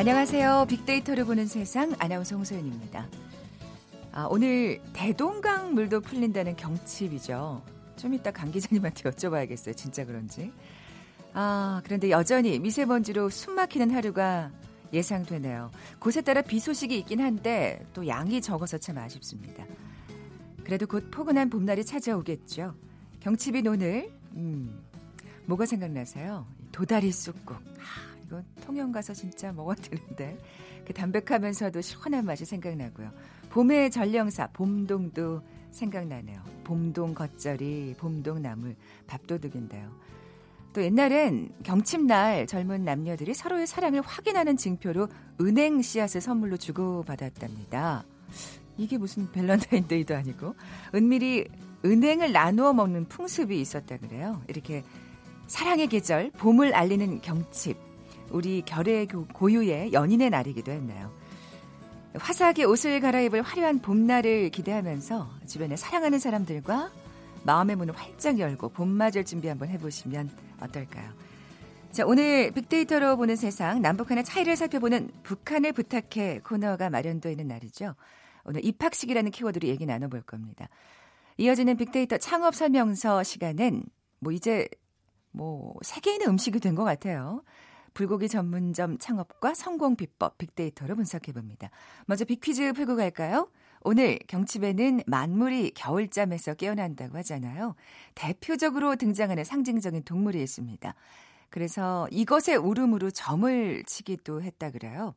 안녕하세요. 0.00 0.64
빅데이터를 0.66 1.26
보는 1.26 1.46
세상 1.46 1.94
아나운서 1.98 2.34
홍소연입니다. 2.34 3.06
아, 4.12 4.26
오늘 4.30 4.80
대동강 4.94 5.74
물도 5.74 6.00
풀린다는 6.00 6.56
경칩이죠. 6.56 7.62
좀 7.96 8.14
이따 8.14 8.30
강 8.30 8.50
기자님한테 8.50 9.10
여쭤봐야겠어요. 9.10 9.76
진짜 9.76 10.06
그런지. 10.06 10.54
아, 11.34 11.82
그런데 11.84 12.08
여전히 12.08 12.58
미세먼지로 12.58 13.28
숨 13.28 13.56
막히는 13.56 13.90
하루가 13.90 14.50
예상되네요. 14.90 15.70
곳에 15.98 16.22
따라 16.22 16.40
비 16.40 16.60
소식이 16.60 16.98
있긴 17.00 17.20
한데 17.20 17.84
또 17.92 18.06
양이 18.08 18.40
적어서 18.40 18.78
참 18.78 18.96
아쉽습니다. 18.96 19.66
그래도 20.64 20.86
곧 20.86 21.10
포근한 21.10 21.50
봄날이 21.50 21.84
찾아오겠죠. 21.84 22.74
경칩이 23.20 23.68
오늘 23.68 24.10
음, 24.32 24.82
뭐가 25.44 25.66
생각나세요? 25.66 26.46
도다리 26.72 27.12
쑥국. 27.12 27.58
아, 28.30 28.42
이거 28.42 28.42
통영 28.64 28.92
가서 28.92 29.12
진짜 29.12 29.52
먹어야 29.52 29.74
되는데 29.76 30.38
그 30.86 30.94
담백하면서도 30.94 31.80
시원한 31.80 32.24
맛이 32.24 32.44
생각나고요. 32.44 33.10
봄의 33.50 33.90
전령사 33.90 34.46
봄동도 34.52 35.42
생각나네요. 35.72 36.40
봄동 36.64 37.14
겉절이, 37.14 37.96
봄동 37.98 38.42
나물, 38.42 38.76
밥도둑인데요. 39.06 39.90
또 40.72 40.82
옛날엔 40.82 41.52
경칩날 41.64 42.46
젊은 42.46 42.84
남녀들이 42.84 43.34
서로의 43.34 43.66
사랑을 43.66 44.00
확인하는 44.02 44.56
징표로 44.56 45.08
은행 45.40 45.82
씨앗을 45.82 46.20
선물로 46.20 46.56
주고받았답니다. 46.56 48.04
이게 48.76 48.96
무슨 48.96 49.30
밸런타인데이도 49.32 50.14
아니고 50.14 50.54
은밀히 50.94 51.46
은행을 51.84 52.30
나누어 52.32 52.72
먹는 52.72 53.06
풍습이 53.06 53.60
있었다 53.60 53.96
그래요. 53.96 54.40
이렇게 54.46 54.84
사랑의 55.48 55.88
계절 55.88 56.30
봄을 56.30 56.74
알리는 56.74 57.20
경칩 57.20 57.89
우리 58.30 58.62
결의 58.62 59.06
고유의 59.06 59.92
연인의 59.92 60.30
날이기도 60.30 60.72
했나요. 60.72 61.12
화사하게 62.14 62.64
옷을 62.64 63.00
갈아입을 63.00 63.42
화려한 63.42 63.80
봄날을 63.80 64.50
기대하면서 64.50 65.30
주변에 65.46 65.76
사랑하는 65.76 66.18
사람들과 66.18 66.90
마음의 67.44 67.76
문을 67.76 67.96
활짝 67.96 68.38
열고 68.38 68.70
봄맞을 68.70 69.24
준비 69.24 69.48
한번 69.48 69.68
해보시면 69.68 70.30
어떨까요? 70.60 71.10
자, 71.92 72.04
오늘 72.06 72.52
빅데이터로 72.52 73.16
보는 73.16 73.36
세상, 73.36 73.82
남북한의 73.82 74.24
차이를 74.24 74.56
살펴보는 74.56 75.10
북한을 75.22 75.72
부탁해 75.72 76.40
코너가 76.44 76.90
마련되어 76.90 77.32
있는 77.32 77.48
날이죠. 77.48 77.94
오늘 78.44 78.64
입학식이라는 78.64 79.30
키워드로 79.30 79.68
얘기 79.68 79.86
나눠볼 79.86 80.22
겁니다. 80.22 80.68
이어지는 81.36 81.76
빅데이터 81.76 82.18
창업 82.18 82.54
설명서 82.54 83.22
시간은 83.22 83.84
뭐 84.18 84.32
이제 84.32 84.68
뭐 85.32 85.74
세계인의 85.82 86.28
음식이 86.28 86.60
된 86.60 86.74
것 86.74 86.84
같아요. 86.84 87.42
불고기 87.94 88.28
전문점 88.28 88.98
창업과 88.98 89.54
성공 89.54 89.96
비법 89.96 90.38
빅데이터로 90.38 90.96
분석해 90.96 91.32
봅니다. 91.32 91.70
먼저 92.06 92.24
빅퀴즈 92.24 92.72
풀고 92.72 92.96
갈까요? 92.96 93.48
오늘 93.82 94.18
경칩에는 94.26 95.02
만물이 95.06 95.72
겨울잠에서 95.74 96.54
깨어난다고 96.54 97.16
하잖아요. 97.18 97.74
대표적으로 98.14 98.96
등장하는 98.96 99.44
상징적인 99.44 100.04
동물이 100.04 100.42
있습니다. 100.42 100.94
그래서 101.48 102.06
이것의 102.10 102.56
울음으로 102.56 103.10
점을 103.10 103.82
치기도 103.86 104.42
했다 104.42 104.70
그래요. 104.70 105.14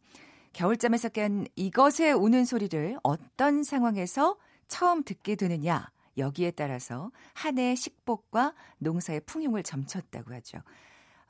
겨울잠에서 0.53 1.09
깬 1.09 1.45
이것의 1.55 2.13
우는 2.13 2.45
소리를 2.45 2.97
어떤 3.03 3.63
상황에서 3.63 4.37
처음 4.67 5.03
듣게 5.03 5.35
되느냐 5.35 5.89
여기에 6.17 6.51
따라서 6.51 7.11
한 7.33 7.57
해의 7.57 7.75
식복과 7.75 8.53
농사의 8.77 9.21
풍요를 9.25 9.63
점쳤다고 9.63 10.33
하죠. 10.35 10.59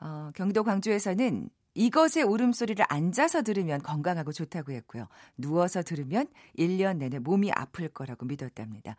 어, 0.03 0.31
경도 0.35 0.63
광주에서는 0.63 1.49
이것의 1.75 2.23
울음소리를 2.27 2.85
앉아서 2.89 3.41
들으면 3.41 3.81
건강하고 3.81 4.31
좋다고 4.33 4.73
했고요. 4.73 5.07
누워서 5.37 5.81
들으면 5.81 6.27
1년 6.59 6.97
내내 6.97 7.19
몸이 7.19 7.51
아플 7.51 7.87
거라고 7.87 8.25
믿었답니다. 8.25 8.95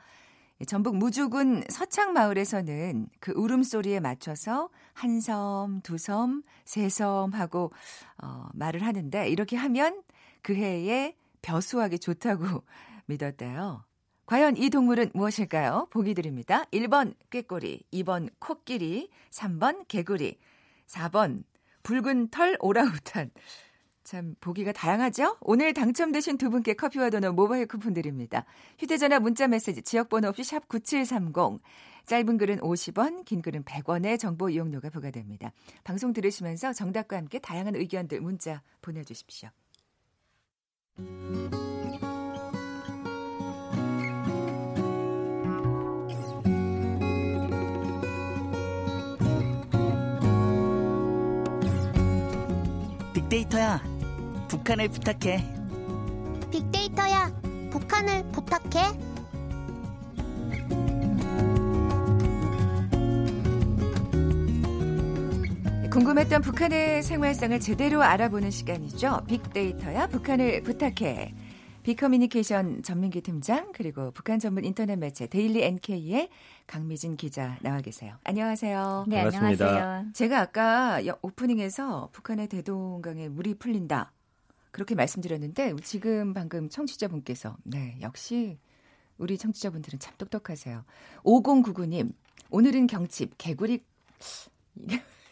전북 0.66 0.96
무주군 0.96 1.64
서창마을에서는 1.68 3.08
그 3.20 3.32
울음소리에 3.32 4.00
맞춰서 4.00 4.70
한 4.94 5.20
섬, 5.20 5.80
두 5.82 5.98
섬, 5.98 6.42
세 6.64 6.88
섬 6.88 7.32
하고 7.34 7.70
어, 8.22 8.48
말을 8.54 8.82
하는데 8.82 9.28
이렇게 9.28 9.56
하면 9.56 10.02
그 10.42 10.54
해에 10.54 11.16
벼수하기 11.42 11.98
좋다고 11.98 12.62
믿었대요. 13.06 13.84
과연 14.26 14.56
이 14.56 14.70
동물은 14.70 15.10
무엇일까요? 15.12 15.88
보기 15.90 16.14
드립니다. 16.14 16.64
1번 16.72 17.14
꾀꼬리, 17.28 17.82
2번 17.92 18.30
코끼리, 18.38 19.10
3번 19.30 19.86
개구리, 19.86 20.38
4번 20.86 21.44
붉은 21.82 22.28
털 22.28 22.56
오랑우탄. 22.60 23.30
참 24.04 24.34
보기가 24.40 24.72
다양하죠? 24.72 25.38
오늘 25.40 25.72
당첨되신 25.72 26.36
두 26.36 26.50
분께 26.50 26.74
커피와 26.74 27.08
도넛 27.10 27.34
모바일 27.34 27.66
쿠폰 27.66 27.94
드립니다. 27.94 28.44
휴대전화 28.78 29.18
문자 29.18 29.48
메시지 29.48 29.82
지역번호 29.82 30.28
없이 30.28 30.44
샵 30.44 30.68
9730. 30.68 31.60
짧은 32.06 32.36
글은 32.36 32.58
50원, 32.60 33.24
긴 33.24 33.40
글은 33.40 33.64
100원의 33.64 34.18
정보 34.18 34.50
이용료가 34.50 34.90
부과됩니다. 34.90 35.52
방송 35.84 36.12
들으시면서 36.12 36.74
정답과 36.74 37.16
함께 37.16 37.38
다양한 37.38 37.76
의견들 37.76 38.20
문자 38.20 38.62
보내주십시오. 38.82 39.48
빅데이터야, 53.24 53.82
북한을 54.48 54.88
부탁해. 54.88 55.44
빅데이터야, 56.50 57.32
북한을 57.70 58.30
부탁해. 58.32 59.14
궁금했던 65.90 66.42
북한의 66.42 67.02
생활상을 67.02 67.58
제대로 67.60 68.02
알아보는 68.02 68.50
시간이죠. 68.50 69.22
빅데이터야, 69.26 70.08
북한을 70.08 70.62
부탁해. 70.62 71.32
빅커뮤니케이션 71.84 72.82
전민기 72.82 73.20
팀장 73.20 73.70
그리고 73.72 74.10
북한 74.10 74.38
전문 74.38 74.64
인터넷 74.64 74.96
매체 74.96 75.26
데일리 75.26 75.62
NK의 75.62 76.30
강미진 76.66 77.16
기자 77.16 77.58
나와 77.60 77.82
계세요. 77.82 78.16
안녕하세요. 78.24 79.04
네, 79.06 79.16
반갑습니다. 79.22 79.68
안녕하세요. 79.68 80.12
제가 80.14 80.40
아까 80.40 81.00
오프닝에서 81.20 82.08
북한의 82.12 82.48
대동강에 82.48 83.28
물이 83.28 83.56
풀린다 83.56 84.12
그렇게 84.70 84.94
말씀드렸는데 84.94 85.76
지금 85.82 86.32
방금 86.32 86.70
청취자분께서 86.70 87.58
네 87.64 87.98
역시 88.00 88.58
우리 89.18 89.36
청취자분들은 89.36 89.98
참 89.98 90.14
똑똑하세요. 90.16 90.84
5099님 91.22 92.14
오늘은 92.48 92.86
경칩 92.86 93.34
개구리 93.36 93.84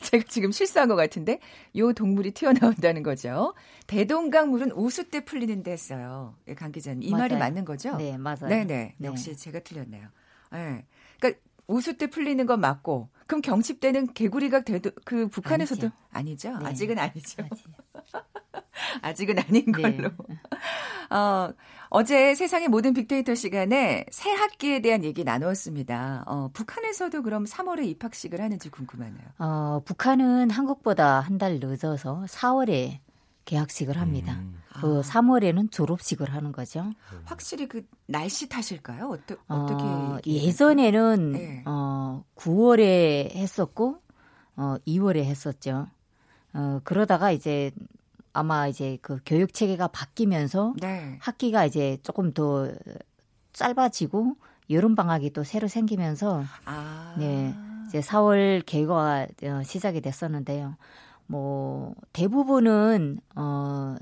제가 0.11 0.25
지금 0.29 0.53
실수한 0.53 0.89
것 0.89 0.97
같은데 0.97 1.39
요 1.77 1.93
동물이 1.93 2.33
튀어나온다는 2.33 3.03
거죠. 3.03 3.55
대동강 3.87 4.51
물은 4.51 4.73
우수 4.73 5.09
때 5.09 5.25
풀리는데 5.25 5.71
했어요. 5.71 6.35
예, 6.49 6.55
강 6.55 6.73
기자님 6.73 7.03
이 7.03 7.11
맞아요. 7.11 7.23
말이 7.23 7.37
맞는 7.37 7.65
거죠? 7.65 7.97
네 7.97 8.19
맞아요. 8.19 8.49
네네 8.49 8.65
네. 8.67 8.97
역시 9.03 9.37
제가 9.37 9.61
틀렸네요. 9.61 10.09
예. 10.55 10.57
네. 10.57 10.87
그러니까 11.19 11.41
우수 11.67 11.97
때 11.97 12.09
풀리는 12.09 12.45
건 12.47 12.61
맞고 12.61 13.09
그럼 13.27 13.41
경칩 13.41 13.81
때는 13.81 14.13
개구리가 14.13 14.63
대도 14.63 14.91
그 15.05 15.29
북한에서도 15.29 15.91
아니죠? 16.11 16.49
아니죠? 16.51 16.59
네. 16.59 16.67
아직은 16.67 16.99
아니죠. 16.99 17.43
아 17.43 17.82
직은 19.17 19.39
아닌 19.39 19.67
네. 19.67 19.73
걸로. 19.73 20.11
네. 20.29 21.17
어, 21.17 21.53
어제 21.91 22.35
세상의 22.35 22.69
모든 22.69 22.95
빅데이터 22.95 23.35
시간에 23.35 24.07
새 24.11 24.31
학기에 24.31 24.81
대한 24.81 25.05
얘기 25.05 25.25
나누었습니다. 25.25 26.25
어, 26.27 26.49
북한에서도 26.55 27.23
그럼 27.23 27.45
3월에 27.45 27.85
입학식을 27.87 28.41
하는지 28.41 28.71
궁금하네요. 28.71 29.25
어, 29.39 29.83
북한은 29.85 30.51
한국보다 30.51 31.21
한 31.21 31.39
달 31.43 31.59
늦어서 31.61 32.23
4월에 32.29 33.01
개학식을 33.47 33.99
합니다. 33.99 34.35
음. 34.35 34.63
그 34.81 34.99
아. 34.99 35.03
3월에는 35.03 35.73
졸업식을 35.73 36.33
하는 36.33 36.53
거죠. 36.53 36.89
확실히 37.25 37.67
그 37.67 37.85
날씨 38.07 38.49
탓일까요? 38.49 39.09
어떠, 39.09 39.35
어떻게? 39.49 39.83
어, 39.83 40.21
예전에는 40.25 41.33
네. 41.33 41.63
어, 41.67 42.23
9월에 42.37 43.35
했었고 43.35 43.99
어, 44.57 44.77
2월에 44.87 45.25
했었죠. 45.25 45.89
어, 46.55 46.81
그러다가 46.85 47.33
이제 47.33 47.73
아마 48.33 48.67
이제 48.67 48.99
그 49.03 49.19
교육 49.27 49.53
체계가 49.53 49.89
바뀌면서 49.89 50.75
네. 50.81 51.19
학기가 51.21 51.65
이제 51.67 51.99
조금 52.03 52.33
더 52.33 52.69
짧아지고 53.53 54.37
여름 54.71 54.95
방학이 54.95 55.31
또 55.31 55.45
새로 55.45 55.69
생기면서 55.69 56.45
아. 56.65 57.15
네. 57.19 57.55
이제 57.87 58.01
4월 58.01 58.65
개교가 58.65 59.27
어, 59.45 59.63
시작이 59.65 60.01
됐었는데요. 60.01 60.77
뭐 61.27 61.95
대부분은 62.13 63.21
어 63.37 63.97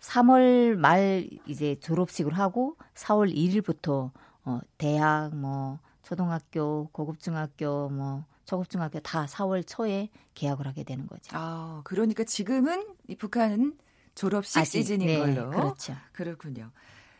3월 0.00 0.74
말 0.76 1.28
이제 1.46 1.76
졸업식을 1.80 2.32
하고 2.32 2.76
4월 2.94 3.34
1일부터 3.34 4.10
어 4.44 4.60
대학 4.78 5.36
뭐 5.36 5.78
초등학교, 6.02 6.88
고급중학교 6.92 7.90
뭐 7.90 8.24
초급중학교 8.44 9.00
다 9.00 9.26
4월 9.26 9.66
초에 9.66 10.08
개학을 10.34 10.66
하게 10.66 10.84
되는 10.84 11.06
거죠. 11.06 11.30
아, 11.32 11.80
그러니까 11.84 12.24
지금은 12.24 12.86
이 13.08 13.14
북한은 13.16 13.76
졸업식 14.14 14.58
아직, 14.58 14.78
시즌인 14.78 15.06
네, 15.06 15.18
걸로. 15.18 15.50
그렇죠. 15.50 15.96
그렇군요. 16.12 16.70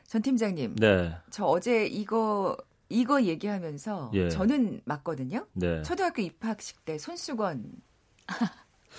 전 0.06 0.20
팀장님. 0.22 0.76
네. 0.76 1.16
저 1.30 1.44
어제 1.46 1.86
이거 1.86 2.56
이거 2.88 3.22
얘기하면서 3.22 4.10
예. 4.14 4.28
저는 4.28 4.82
맞거든요. 4.84 5.46
네. 5.54 5.82
초등학교 5.82 6.20
입학식 6.20 6.84
때 6.84 6.98
손수건 6.98 7.72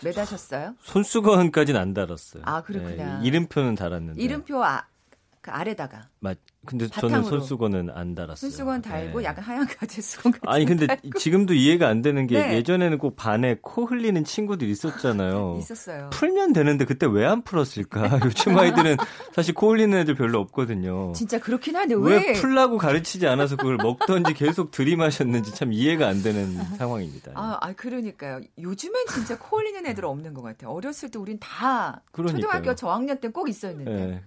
매다셨어요? 0.04 0.76
손수건까지는 0.82 1.80
안 1.80 1.94
달았어요. 1.94 2.42
아 2.46 2.64
그렇구나. 2.64 3.20
네, 3.20 3.28
이름표는 3.28 3.76
달았는데. 3.76 4.20
이름표 4.22 4.64
아, 4.64 4.88
그 5.44 5.52
아래다가. 5.52 6.08
맞. 6.22 6.38
근데 6.66 6.88
바탕으로. 6.88 7.24
저는 7.24 7.30
손수건은 7.30 7.90
안 7.94 8.16
달았어요. 8.16 8.38
손수건 8.38 8.82
달고 8.82 9.20
네. 9.20 9.26
약간 9.26 9.44
하얀 9.44 9.68
가지 9.68 10.02
수건 10.02 10.32
같은 10.32 10.48
아니 10.48 10.64
근데 10.64 10.88
달고. 10.88 11.20
지금도 11.20 11.54
이해가 11.54 11.90
안 11.90 12.02
되는 12.02 12.26
게 12.26 12.40
네. 12.42 12.56
예전에는 12.56 12.98
꼭 13.00 13.18
반에 13.18 13.58
코 13.62 13.84
흘리는 13.86 14.24
친구들 14.24 14.70
있었잖아요. 14.70 15.58
있었어요. 15.60 16.10
풀면 16.14 16.54
되는데 16.54 16.86
그때 16.86 17.06
왜 17.06 17.26
안 17.26 17.42
풀었을까? 17.42 18.20
요즘 18.24 18.58
아이들은 18.58 18.96
사실 19.34 19.54
코 19.54 19.72
흘리는 19.72 19.98
애들 20.00 20.16
별로 20.16 20.40
없거든요. 20.40 21.12
진짜 21.14 21.38
그렇긴 21.38 21.76
한데 21.76 21.96
왜? 21.98 22.28
왜 22.28 22.34
풀라고 22.34 22.78
가르치지 22.78 23.28
않아서 23.28 23.58
그걸 23.58 23.76
먹던지 23.76 24.34
계속 24.34 24.72
들이마셨는지 24.72 25.54
참 25.54 25.74
이해가 25.74 26.08
안 26.08 26.24
되는 26.24 26.54
상황입니다. 26.78 27.34
아, 27.36 27.58
아 27.60 27.74
그러니까요. 27.74 28.40
요즘엔 28.58 29.08
진짜 29.14 29.38
코 29.38 29.58
흘리는 29.58 29.86
애들 29.86 30.06
없는 30.06 30.34
것 30.34 30.42
같아요. 30.42 30.72
어렸을 30.72 31.12
때 31.12 31.20
우린 31.20 31.38
다 31.42 32.02
그러니까요. 32.14 32.42
초등학교 32.42 32.76
저학년 32.76 33.20
때 33.20 33.28
꼭 33.34 33.50
있었는데. 33.50 33.92
네. 33.92 34.24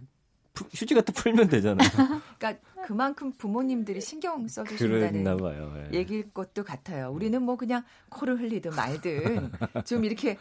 휴지 0.73 0.95
갖다 0.95 1.13
풀면 1.13 1.49
되잖아요. 1.49 1.89
그러니까 2.39 2.63
그만큼 2.87 3.33
부모님들이 3.33 4.01
신경 4.01 4.47
써주신다는 4.47 5.37
봐요. 5.37 5.73
네. 5.75 5.99
얘기일 5.99 6.31
것도 6.33 6.65
같아요. 6.65 7.11
우리는 7.11 7.41
뭐 7.43 7.57
그냥 7.57 7.85
코를 8.09 8.41
흘리든 8.41 8.73
말든 8.75 9.53
좀 9.85 10.05
이렇게 10.05 10.39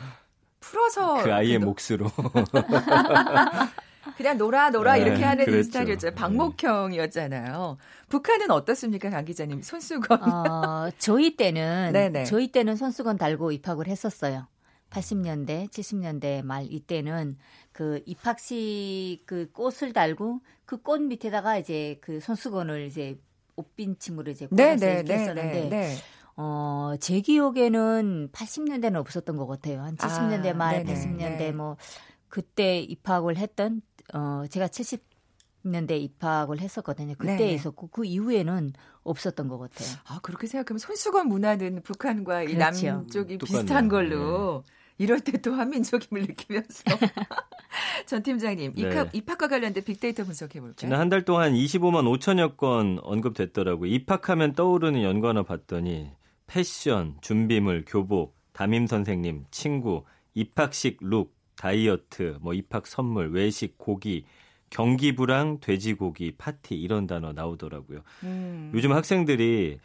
풀어서 0.60 1.24
그 1.24 1.34
아이의 1.34 1.60
그래도... 1.60 1.76
몫으로 1.76 2.12
그냥 4.18 4.38
놀아 4.38 4.70
놀아 4.70 4.94
네, 4.96 5.02
이렇게 5.02 5.24
하는 5.24 5.46
그랬죠. 5.46 5.64
스타일이었죠. 5.64 6.10
네. 6.10 6.16
방목형이었잖아요. 6.16 7.78
북한은 8.10 8.52
어떻습니까, 8.52 9.10
강 9.10 9.26
기자님? 9.26 9.62
손수건. 9.62 10.22
어, 10.22 10.90
저희 11.00 11.36
때는 11.36 11.92
네네. 11.92 12.26
저희 12.26 12.52
때는 12.52 12.76
손수건 12.76 13.18
달고 13.18 13.52
입학을 13.52 13.88
했었어요. 13.88 14.48
80년대, 14.96 15.70
70년대 15.70 16.44
말 16.44 16.66
이때는 16.72 17.38
그 17.72 18.02
입학식 18.06 19.24
그 19.26 19.52
꽃을 19.52 19.94
달고 19.94 20.42
그 20.66 20.78
꽃 20.82 21.02
밑에다가 21.02 21.58
이제 21.58 21.98
그 22.02 22.20
손수건을 22.20 22.86
이제 22.88 23.20
옷빈침으로 23.58 24.32
이제 24.32 24.48
꽂아서 24.48 24.56
네, 24.58 24.76
네, 24.78 24.94
이렇게 24.96 25.14
네, 25.14 25.22
했었는데 25.22 25.70
네, 25.70 25.96
어, 26.38 26.94
제 27.00 27.22
기억에는 27.22 28.30
80년대는 28.32 28.96
없었던 28.98 29.38
것 29.38 29.48
같아요. 29.48 29.82
한 29.82 29.96
70년대 29.96 30.52
아, 30.52 30.54
말, 30.54 30.84
네네, 30.84 30.94
80년대 30.94 31.38
네. 31.38 31.52
뭐 31.52 31.78
그때 32.30 32.80
입학을 32.80 33.38
했던 33.38 33.82
어 34.14 34.44
제가 34.50 34.68
70 34.68 35.04
년대 35.64 35.98
입학을 35.98 36.60
했었거든요. 36.60 37.16
그때 37.18 37.38
네네. 37.38 37.54
있었고 37.56 37.88
그 37.88 38.06
이후에는 38.06 38.74
없었던 39.04 39.48
것 39.48 39.58
같아요. 39.58 39.90
아 40.08 40.20
그렇게 40.22 40.46
생각하면 40.48 40.78
손수건 40.80 41.28
문화는 41.28 41.82
북한과 41.84 42.44
그렇죠. 42.46 42.52
이 42.52 42.56
남쪽이 42.58 43.38
비슷한 43.40 43.88
걸로 43.88 44.64
네. 44.66 44.72
이럴 44.98 45.20
때 45.20 45.34
또 45.42 45.54
한민족임을 45.54 46.22
느끼면서 46.24 46.84
전 48.06 48.24
팀장님 48.24 48.74
네. 48.76 48.82
입학, 48.82 49.14
입학과 49.16 49.48
관련된 49.48 49.84
빅데이터 49.84 50.24
분석해 50.24 50.60
볼까요? 50.60 50.76
지난 50.78 51.00
한 51.00 51.10
달 51.10 51.24
동안 51.26 51.54
25만 51.54 52.04
5천여 52.18 52.58
건 52.58 53.00
언급됐더라고요. 53.02 53.92
입학하면 53.92 54.54
떠오르는 54.54 55.04
연관어 55.04 55.44
봤더니 55.44 56.12
패션, 56.48 57.16
준비물, 57.22 57.84
교복, 57.88 58.36
담임 58.54 58.88
선생님, 58.88 59.46
친구, 59.52 60.06
입학식 60.34 60.98
룩, 61.02 61.36
다이어트, 61.58 62.38
뭐 62.42 62.54
입학 62.54 62.88
선물, 62.88 63.32
외식, 63.32 63.78
고기, 63.78 64.26
경기 64.70 65.16
불황, 65.16 65.60
돼지고기, 65.60 66.34
파티 66.38 66.76
이런 66.76 67.08
단어 67.08 67.34
나오더라고요. 67.34 68.02
음. 68.24 68.72
요즘 68.74 68.94
학생들이 68.94 69.80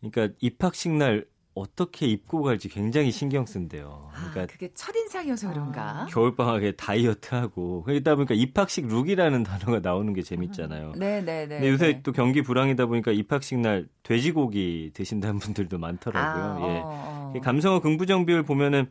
그러니까 0.00 0.34
입학식 0.40 0.92
날 0.92 1.26
어떻게 1.54 2.06
입고 2.06 2.42
갈지 2.42 2.68
굉장히 2.68 3.10
신경 3.10 3.44
쓴대요. 3.44 4.08
아, 4.12 4.16
그러니까 4.16 4.42
아, 4.42 4.46
그게 4.46 4.70
첫인상이어서 4.72 5.48
그런가? 5.50 6.02
아. 6.02 6.06
겨울방학에 6.06 6.72
다이어트하고 6.72 7.82
그러다 7.82 8.14
보니까 8.14 8.34
입학식 8.34 8.86
룩이라는 8.86 9.42
단어가 9.42 9.80
나오는 9.80 10.12
게 10.12 10.22
재밌잖아요. 10.22 10.92
네, 10.96 11.20
네, 11.20 11.46
네. 11.46 11.56
근데 11.56 11.68
요새 11.68 11.86
네. 11.94 12.02
또 12.02 12.12
경기 12.12 12.42
불황이다 12.42 12.86
보니까 12.86 13.10
입학식 13.10 13.58
날 13.58 13.88
돼지고기 14.04 14.92
드신다는 14.94 15.40
분들도 15.40 15.78
많더라고요. 15.78 16.44
아, 16.44 16.68
예. 16.68 16.80
어, 16.82 17.32
어. 17.34 17.40
감성어 17.42 17.80
긍부정 17.80 18.26
비율 18.26 18.44
보면은 18.44 18.86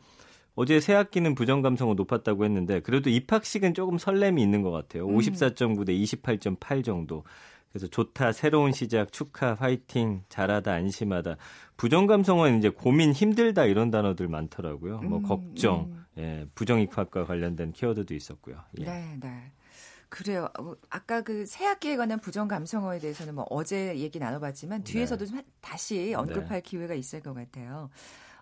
어제 0.55 0.81
새 0.81 0.94
학기는 0.94 1.35
부정 1.35 1.62
감성어 1.62 1.94
높았다고 1.94 2.44
했는데 2.44 2.81
그래도 2.81 3.09
입학식은 3.09 3.73
조금 3.73 3.97
설렘이 3.97 4.41
있는 4.41 4.62
것 4.62 4.71
같아요. 4.71 5.07
음. 5.07 5.15
54.9 5.17 5.85
대 5.85 5.94
28.8 5.94 6.83
정도. 6.83 7.23
그래서 7.71 7.88
좋다, 7.88 8.31
새로운 8.31 8.71
시작, 8.71 9.12
축하, 9.12 9.54
화이팅, 9.54 10.24
잘하다, 10.30 10.71
안심하다. 10.74 11.38
부정 11.77 12.07
감성은 12.07 12.57
이제 12.57 12.69
고민, 12.69 13.13
힘들다 13.13 13.66
이런 13.66 13.92
단어들 13.92 14.27
많더라고요. 14.27 15.01
뭐 15.01 15.19
음, 15.19 15.24
걱정, 15.24 15.92
음. 15.92 16.06
예, 16.18 16.45
부정 16.56 16.81
입학과 16.81 17.25
관련된 17.25 17.71
키워드도 17.74 18.13
있었고요. 18.16 18.57
예. 18.80 18.86
네, 18.86 19.18
네. 19.21 19.51
그래요. 20.10 20.50
어, 20.60 20.74
아까 20.89 21.21
그 21.21 21.45
새 21.45 21.66
학기에 21.66 21.95
관한 21.95 22.19
부정 22.19 22.48
감성어에 22.48 22.98
대해서는 22.98 23.36
뭐 23.36 23.45
어제 23.51 23.95
얘기 24.00 24.18
나눠봤지만 24.18 24.83
뒤에서도 24.83 25.25
네. 25.25 25.31
좀 25.31 25.42
다시 25.62 26.15
언급할 26.15 26.50
네. 26.50 26.62
기회가 26.62 26.95
있을 26.95 27.22
것 27.22 27.36
같아요. 27.36 27.92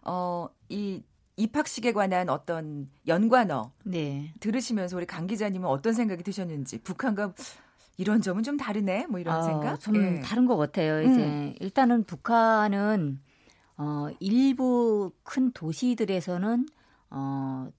어, 0.03 0.47
이 0.69 1.03
입학식에 1.35 1.91
관한 1.91 2.30
어떤 2.30 2.89
연관어 3.06 3.73
네. 3.83 4.33
들으시면서 4.39 4.95
우리 4.97 5.06
강 5.06 5.27
기자님은 5.27 5.68
어떤 5.68 5.94
생각이 5.94 6.23
드셨는지 6.23 6.80
북한과 6.80 7.33
이런 7.97 8.21
점은 8.21 8.44
좀 8.44 8.57
다르네 8.57 9.07
뭐 9.07 9.19
이런 9.19 9.38
어, 9.38 9.41
생각? 9.41 9.79
좀 9.79 9.95
예. 9.95 10.21
다른 10.21 10.45
것 10.45 10.55
같아요. 10.55 11.01
이제 11.01 11.25
음. 11.25 11.55
일단은 11.59 12.03
북한은 12.03 13.19
어 13.77 14.07
일부 14.19 15.11
큰 15.23 15.51
도시들에서는 15.51 16.68
어 17.09 17.69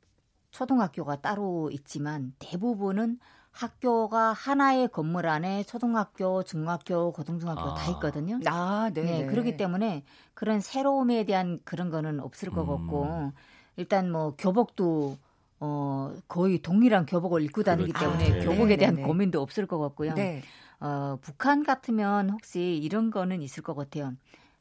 초등학교가 0.51 1.21
따로 1.21 1.71
있지만 1.73 2.35
대부분은 2.41 3.19
학교가 3.53 4.33
하나의 4.33 4.89
건물 4.89 5.27
안에 5.27 5.63
초등학교, 5.65 6.43
중학교, 6.43 7.13
고등중학교 7.13 7.61
아. 7.61 7.75
다 7.75 7.91
있거든요. 7.93 8.39
아, 8.47 8.91
네. 8.93 9.03
네. 9.03 9.27
그렇기 9.27 9.57
때문에 9.57 10.05
그런 10.35 10.61
새로움에 10.61 11.25
대한 11.25 11.61
그런 11.65 11.91
거는 11.91 12.21
없을 12.21 12.51
것 12.51 12.63
음. 12.63 12.69
같고 12.69 13.33
일단 13.77 14.11
뭐 14.11 14.35
교복도 14.37 15.17
어, 15.61 16.15
거의 16.29 16.61
동일한 16.63 17.07
교복을 17.07 17.43
입고 17.43 17.63
다니기 17.63 17.93
그렇죠. 17.93 18.19
때문에 18.19 18.31
아, 18.31 18.39
네. 18.39 18.45
교복에 18.45 18.77
대한 18.77 18.95
네, 18.95 19.03
네. 19.03 19.07
고민도 19.07 19.41
없을 19.41 19.67
것 19.67 19.79
같고요. 19.79 20.15
네. 20.15 20.43
어, 20.81 21.19
북한 21.21 21.65
같으면 21.65 22.31
혹시 22.31 22.77
이런 22.77 23.11
거는 23.11 23.43
있을 23.43 23.63
것 23.63 23.75
같아요. 23.75 24.13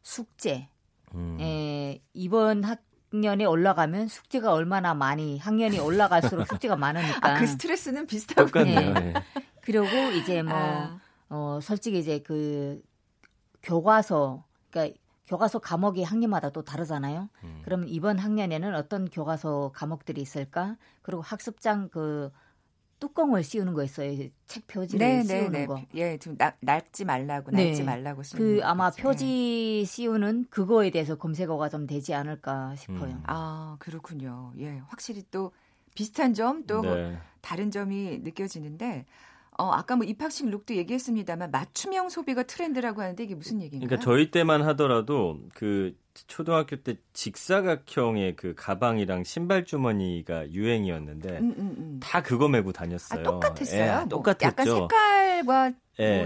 숙제. 0.02 0.70
음. 1.14 1.38
에, 1.40 2.02
이번 2.14 2.64
학년에 2.64 3.46
올라가면 3.46 4.08
숙제가 4.08 4.52
얼마나 4.52 4.94
많이 4.94 5.38
학년이 5.38 5.80
올라갈수록 5.80 6.48
숙제가 6.48 6.76
많으니까. 6.76 7.20
아, 7.22 7.40
그 7.40 7.46
스트레스는 7.46 8.08
비슷하고 8.08 8.64
네. 8.64 8.94
네. 8.94 9.14
그리고 9.62 9.86
이제 10.20 10.42
뭐 10.42 10.54
아. 10.56 11.00
어, 11.30 11.60
솔직히 11.62 12.00
이제 12.00 12.20
그 12.20 12.82
교과서 13.62 14.46
그러니까 14.70 14.98
교과서 15.28 15.60
과목이 15.60 16.04
학년마다 16.04 16.50
또 16.50 16.64
다르잖아요. 16.64 17.30
음. 17.44 17.62
그러면 17.64 17.90
이번 17.90 18.18
학년에는 18.18 18.74
어떤 18.76 19.10
교과서 19.10 19.72
과목들이 19.76 20.22
있을까? 20.22 20.78
그리고 21.02 21.22
학습장 21.22 21.90
그 21.90 22.32
뚜껑을 23.00 23.44
씌우는 23.44 23.74
거 23.74 23.84
있어요. 23.84 24.30
책 24.48 24.66
표지를 24.68 25.06
네, 25.06 25.18
네 25.18 25.24
씌우는 25.24 25.52
네, 25.52 25.66
거. 25.68 25.82
예, 25.96 26.18
좀 26.18 26.36
나, 26.38 26.56
낡지 26.62 27.06
말라고, 27.06 27.52
네. 27.52 27.66
낡지 27.66 27.84
말라고 27.84 28.22
그 28.36 28.62
아마 28.64 28.90
거지. 28.90 29.02
표지 29.02 29.86
씌우는 29.86 30.46
그거에 30.50 30.90
대해서 30.90 31.16
검색어가 31.16 31.70
좀 31.70 31.86
되지 31.86 32.14
않을까 32.14 32.76
싶어요. 32.76 33.12
음. 33.12 33.24
아, 33.28 33.76
그렇군요. 33.80 34.54
예, 34.58 34.82
확실히 34.88 35.24
또 35.30 35.52
비슷한 35.94 36.34
점, 36.34 36.64
또 36.66 36.82
네. 36.82 37.20
다른 37.42 37.70
점이 37.70 38.20
느껴지는데 38.20 39.06
어, 39.58 39.72
아까 39.72 39.96
뭐 39.96 40.06
입학식 40.06 40.50
룩도 40.50 40.76
얘기했습니다만 40.76 41.50
맞춤형 41.50 42.10
소비가 42.10 42.44
트렌드라고 42.44 43.02
하는데 43.02 43.24
이게 43.24 43.34
무슨 43.34 43.62
얘기인가요? 43.62 43.88
그러니까 43.88 44.04
저희 44.04 44.30
때만 44.30 44.62
하더라도 44.62 45.40
그 45.54 45.96
초등학교 46.28 46.76
때 46.78 46.98
직사각형의 47.14 48.36
그 48.36 48.54
가방이랑 48.56 49.24
신발 49.24 49.66
주머니가 49.66 50.52
유행이었는데 50.52 51.30
음, 51.40 51.56
음, 51.58 51.76
음. 51.78 52.00
다 52.02 52.22
그거 52.22 52.48
메고 52.48 52.72
다녔어요. 52.72 53.20
아, 53.20 53.24
똑같았어요. 53.24 53.82
예, 53.82 53.96
뭐 53.96 54.06
똑같았죠. 54.08 54.46
약간 54.46 54.66
색깔과 54.66 55.72
예. 56.00 56.18
뭐, 56.18 56.26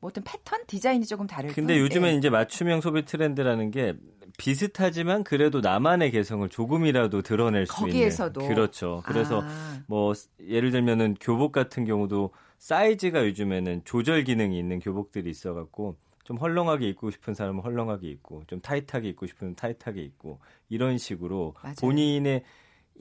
뭐 0.00 0.10
어떤 0.10 0.24
패턴 0.24 0.60
디자인이 0.66 1.04
조금 1.06 1.26
다를 1.26 1.52
근데 1.52 1.78
요즘엔 1.78 2.14
예. 2.14 2.18
이제 2.18 2.30
맞춤형 2.30 2.80
소비 2.80 3.04
트렌드라는 3.04 3.70
게 3.70 3.94
비슷하지만 4.38 5.24
그래도 5.24 5.60
나만의 5.60 6.10
개성을 6.10 6.48
조금이라도 6.48 7.22
드러낼 7.22 7.66
수 7.66 7.74
거기에서도. 7.74 8.40
있는 8.40 8.54
그렇죠. 8.54 9.02
그래서 9.06 9.42
아. 9.42 9.82
뭐 9.86 10.12
예를 10.46 10.70
들면은 10.72 11.16
교복 11.20 11.52
같은 11.52 11.84
경우도 11.84 12.32
사이즈가 12.58 13.24
요즘에는 13.26 13.82
조절 13.84 14.24
기능이 14.24 14.58
있는 14.58 14.80
교복들이 14.80 15.30
있어갖고 15.30 15.96
좀 16.24 16.36
헐렁하게 16.38 16.88
입고 16.88 17.10
싶은 17.10 17.34
사람은 17.34 17.62
헐렁하게 17.62 18.08
입고 18.08 18.44
좀 18.48 18.60
타이트하게 18.60 19.10
입고 19.10 19.26
싶으면 19.26 19.54
타이트하게 19.54 20.02
입고 20.02 20.40
이런 20.68 20.98
식으로 20.98 21.54
맞아요. 21.62 21.74
본인의 21.80 22.42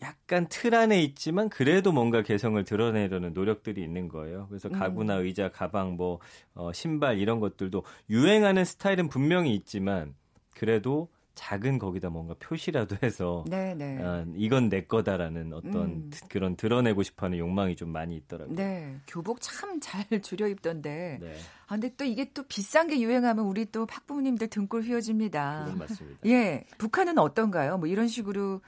약간 0.01 0.47
틀 0.49 0.75
안에 0.75 1.01
있지만 1.01 1.49
그래도 1.49 1.91
뭔가 1.91 2.21
개성을 2.21 2.61
드러내려는 2.63 3.33
노력들이 3.33 3.81
있는 3.81 4.09
거예요. 4.09 4.45
그래서 4.49 4.69
음. 4.69 4.73
가구나 4.73 5.15
의자, 5.15 5.49
가방, 5.49 5.95
뭐 5.95 6.19
어, 6.53 6.71
신발 6.73 7.17
이런 7.17 7.39
것들도 7.39 7.83
유행하는 8.09 8.65
스타일은 8.65 9.09
분명히 9.09 9.55
있지만 9.55 10.13
그래도 10.53 11.09
작은 11.35 11.77
거기다 11.77 12.09
뭔가 12.09 12.33
표시라도 12.39 12.95
해서 13.03 13.43
네, 13.47 13.75
네. 13.75 13.99
아, 14.01 14.25
이건 14.35 14.69
내 14.69 14.85
거다라는 14.85 15.53
어떤 15.53 15.75
음. 15.75 16.11
그런 16.29 16.55
드러내고 16.55 17.03
싶어하는 17.03 17.37
욕망이 17.37 17.75
좀 17.75 17.89
많이 17.89 18.15
있더라고요. 18.15 18.55
네, 18.55 18.99
교복 19.07 19.41
참 19.41 19.79
잘 19.81 20.05
줄여 20.21 20.47
입던데. 20.47 21.19
네, 21.21 21.37
아, 21.67 21.75
근데 21.75 21.93
또 21.95 22.05
이게 22.05 22.31
또 22.33 22.43
비싼 22.43 22.87
게 22.87 22.99
유행하면 22.99 23.45
우리 23.45 23.65
또 23.71 23.85
학부모님들 23.89 24.47
등골 24.47 24.83
휘어집니다. 24.83 25.65
그건 25.65 25.79
맞습니다. 25.79 26.19
예, 26.25 26.65
북한은 26.77 27.17
어떤가요? 27.19 27.77
뭐 27.77 27.87
이런 27.87 28.07
식으로 28.07 28.61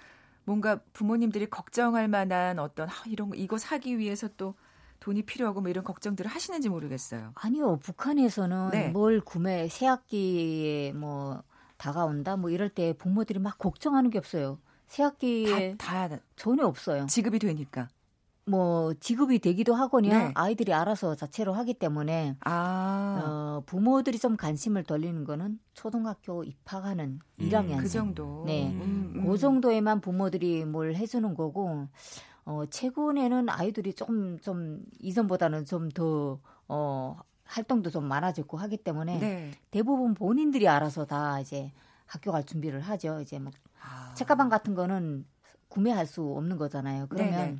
뭔가 0.43 0.79
부모님들이 0.93 1.49
걱정할 1.49 2.07
만한 2.07 2.59
어떤 2.59 2.89
아, 2.89 2.93
이런 3.07 3.29
거 3.29 3.35
이거 3.35 3.57
사기 3.57 3.97
위해서 3.97 4.27
또 4.37 4.55
돈이 4.99 5.23
필요하고 5.23 5.61
뭐 5.61 5.69
이런 5.69 5.83
걱정들을 5.83 6.29
하시는지 6.29 6.69
모르겠어요. 6.69 7.31
아니요, 7.35 7.79
북한에서는 7.83 8.69
네. 8.71 8.89
뭘 8.89 9.21
구매 9.21 9.67
새 9.69 9.85
학기에 9.85 10.93
뭐 10.93 11.43
다가온다 11.77 12.37
뭐 12.37 12.49
이럴 12.49 12.69
때 12.69 12.93
부모들이 12.93 13.39
막 13.39 13.57
걱정하는 13.57 14.09
게 14.09 14.17
없어요. 14.17 14.59
새 14.87 15.03
학기에 15.03 15.75
다, 15.77 16.07
다 16.07 16.17
전혀 16.35 16.65
없어요. 16.65 17.05
지급이 17.07 17.39
되니까. 17.39 17.89
뭐 18.45 18.93
지급이 19.01 19.39
되기도 19.39 19.75
하거냐 19.75 20.27
네. 20.27 20.31
아이들이 20.33 20.73
알아서 20.73 21.15
자체로 21.15 21.51
하기 21.53 21.73
때문에 21.73 22.37
아, 22.45 23.21
어, 23.21 23.63
부모들이 23.65 24.17
좀 24.19 24.37
관심을 24.37 24.83
돌리는 24.83 25.25
거는 25.25 25.59
초등학교 25.73 26.45
입학하는 26.45 27.19
음. 27.39 27.45
1학년 27.45 27.81
그 27.81 27.89
정도. 27.89 28.43
네. 28.45 28.71
음, 28.71 29.11
음. 29.15 29.27
그 29.27 29.37
정도에만 29.37 29.99
부모들이 29.99 30.63
뭘 30.63 30.95
해주는 30.95 31.33
거고 31.35 31.87
어, 32.45 32.63
최근에는 32.69 33.49
아이들이 33.49 33.93
조금 33.93 34.39
좀 34.39 34.81
이전보다는 35.01 35.65
좀더 35.65 36.39
어, 36.69 37.19
활동도 37.47 37.89
좀 37.89 38.05
많아졌고 38.05 38.57
하기 38.57 38.77
때문에 38.77 39.19
네. 39.19 39.51
대부분 39.71 40.13
본인들이 40.13 40.67
알아서 40.67 41.05
다 41.05 41.39
이제 41.39 41.71
학교 42.05 42.31
갈 42.31 42.43
준비를 42.43 42.81
하죠. 42.81 43.21
이제 43.21 43.39
뭐 43.39 43.51
아, 43.81 44.13
책가방 44.15 44.49
같은 44.49 44.75
거는 44.75 45.25
구매할 45.69 46.05
수 46.05 46.23
없는 46.23 46.57
거잖아요. 46.57 47.07
그러면 47.09 47.31
네네. 47.31 47.57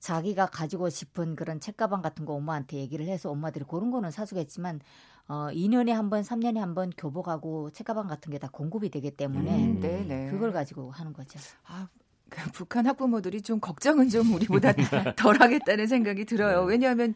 자기가 0.00 0.46
가지고 0.46 0.90
싶은 0.90 1.34
그런 1.36 1.60
책가방 1.60 2.02
같은 2.02 2.24
거 2.26 2.34
엄마한테 2.34 2.76
얘기를 2.78 3.06
해서 3.06 3.30
엄마들이 3.30 3.64
그런 3.68 3.90
거는 3.90 4.10
사주겠지만 4.10 4.80
어 5.28 5.48
2년에 5.52 5.90
한 5.90 6.10
번, 6.10 6.22
3년에 6.22 6.58
한 6.58 6.74
번 6.74 6.90
교복하고 6.90 7.70
책가방 7.70 8.06
같은 8.08 8.30
게 8.30 8.38
다 8.38 8.48
공급이 8.52 8.90
되기 8.90 9.10
때문에 9.10 9.64
음. 9.72 9.80
네, 9.80 10.04
네. 10.06 10.30
그걸 10.30 10.52
가지고 10.52 10.90
하는 10.90 11.12
거죠. 11.14 11.38
아, 11.66 11.88
그 12.28 12.50
북한 12.52 12.86
학부모들이 12.86 13.40
좀 13.40 13.60
걱정은 13.60 14.10
좀 14.10 14.34
우리보다 14.34 14.72
덜 15.16 15.40
하겠다는 15.40 15.86
생각이 15.86 16.26
들어요. 16.26 16.66
네. 16.66 16.72
왜냐하면 16.72 17.14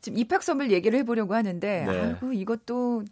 지금 0.00 0.18
입학 0.18 0.42
선물 0.42 0.70
얘기를 0.70 0.98
해보려고 0.98 1.34
하는데 1.34 1.84
네. 1.84 1.90
아이고 1.90 2.32
이것도 2.32 3.04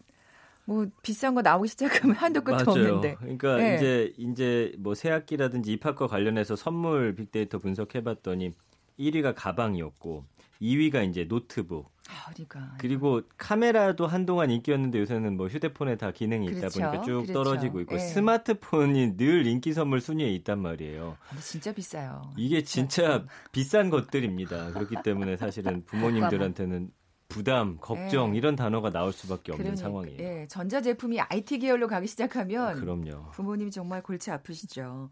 뭐 0.65 0.87
비싼 1.03 1.35
거 1.35 1.43
나오기 1.43 1.69
시작하면 1.69 2.17
한도 2.17 2.43
끝도 2.43 2.71
없는데. 2.73 3.17
그러니까 3.19 3.57
네. 3.57 3.77
이제 3.77 4.13
이제 4.19 4.73
뭐 4.79 4.95
새 4.95 5.11
학기라든지 5.11 5.73
입학과 5.73 6.07
관련해서 6.07 6.57
선물 6.57 7.15
빅데이터 7.15 7.59
분석해 7.59 8.03
봤더니 8.03 8.53
1위가 8.99 9.35
가방이었고 9.37 10.25
2위가 10.61 11.09
이제 11.09 11.27
노트북 11.29 11.91
아, 12.11 12.31
어디가. 12.31 12.77
그리고 12.79 13.23
카메라도 13.37 14.07
한동안 14.07 14.51
인기였는데 14.51 15.01
요새는 15.01 15.37
뭐 15.37 15.49
휴대폰에 15.49 15.97
다 15.97 16.13
기능이 16.13 16.47
있다 16.47 16.69
그렇죠. 16.69 16.81
보니까 16.81 17.03
쭉 17.03 17.13
그렇죠. 17.23 17.33
떨어지고 17.33 17.81
있고 17.81 17.95
예. 17.97 17.99
스마트폰이 17.99 19.17
늘 19.17 19.47
인기 19.47 19.73
선물 19.73 20.01
순위에 20.01 20.29
있단 20.35 20.61
말이에요. 20.61 21.17
근데 21.29 21.43
진짜 21.43 21.73
비싸요. 21.73 22.33
이게 22.37 22.63
진짜 22.63 23.25
비싼 23.53 23.91
것들입니다. 23.91 24.73
그렇기 24.73 24.97
때문에 25.03 25.37
사실은 25.37 25.85
부모님들한테는 25.85 26.91
부담, 27.29 27.77
걱정 27.79 28.35
예. 28.35 28.39
이런 28.39 28.55
단어가 28.55 28.91
나올 28.91 29.13
수밖에 29.13 29.53
없는 29.53 29.75
그러니까, 29.75 29.83
상황이에요. 29.83 30.19
예, 30.21 30.47
전자 30.49 30.81
제품이 30.81 31.21
IT 31.21 31.59
계열로 31.59 31.89
가기 31.89 32.07
시작하면 32.07 32.79
그럼요. 32.79 33.31
부모님이 33.33 33.71
정말 33.73 34.03
골치 34.03 34.31
아프시죠. 34.31 35.11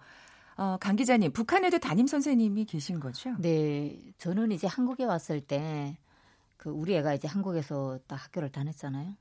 어, 0.56 0.76
강 0.80 0.94
기자님, 0.94 1.32
북한에도 1.32 1.78
담임 1.78 2.06
선생님이 2.06 2.66
계신 2.66 3.00
거죠? 3.00 3.34
네, 3.40 3.98
저는 4.18 4.52
이제 4.52 4.68
한국에 4.68 5.04
왔을 5.04 5.40
때 5.40 5.98
그 6.56 6.70
우리 6.70 6.94
애가 6.96 7.14
이제 7.14 7.28
한국에서 7.28 7.98
딱 8.06 8.16
학교를 8.16 8.50
다녔잖아요. 8.50 9.14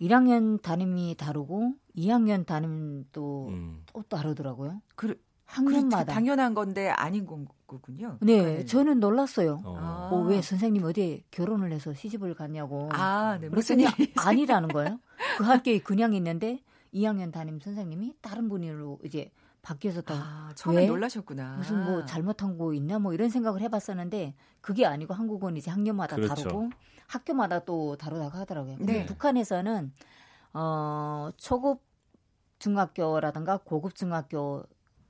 1학년 0.00 0.62
담임이 0.62 1.16
다르고 1.18 1.74
2학년 1.96 2.46
담임도 2.46 3.48
음. 3.48 3.84
또 3.92 4.02
다르더라고요. 4.02 4.80
그, 4.94 5.20
학년마다. 5.48 6.12
당연한 6.12 6.54
건데 6.54 6.90
아닌 6.90 7.26
거군요. 7.26 8.18
네. 8.20 8.66
저는 8.66 9.00
놀랐어요. 9.00 9.62
어. 9.64 9.76
아. 9.78 10.08
어, 10.12 10.20
왜 10.22 10.42
선생님 10.42 10.84
어디 10.84 11.24
결혼을 11.30 11.72
해서 11.72 11.94
시집을 11.94 12.34
갔냐고. 12.34 12.90
아, 12.92 13.38
네. 13.40 13.48
무슨 13.48 13.80
일이 13.80 14.12
아니라는 14.16 14.68
거예요. 14.68 15.00
그 15.38 15.44
학교에 15.44 15.78
그냥 15.78 16.12
있는데 16.12 16.60
2학년 16.92 17.32
담임 17.32 17.60
선생님이 17.60 18.14
다른 18.20 18.48
분으로 18.48 18.98
이제 19.04 19.30
바뀌어서 19.62 20.02
또 20.02 20.14
아, 20.14 20.52
처음에 20.54 20.82
왜? 20.82 20.86
놀라셨구나. 20.86 21.56
무슨 21.56 21.84
뭐 21.84 22.04
잘못한 22.04 22.56
거 22.58 22.72
있나 22.74 22.98
뭐 22.98 23.12
이런 23.12 23.28
생각을 23.28 23.60
해봤었는데 23.60 24.34
그게 24.60 24.86
아니고 24.86 25.14
한국은 25.14 25.56
이제 25.56 25.70
학년마다 25.70 26.16
그렇죠. 26.16 26.34
다르고 26.34 26.70
학교마다 27.06 27.60
또 27.60 27.96
다르다고 27.96 28.36
하더라고요. 28.38 28.76
근데 28.76 28.92
네. 29.00 29.06
북한에서는 29.06 29.92
어 30.54 31.30
초급 31.36 31.82
중학교라든가 32.58 33.58
고급 33.58 33.94
중학교 33.94 34.64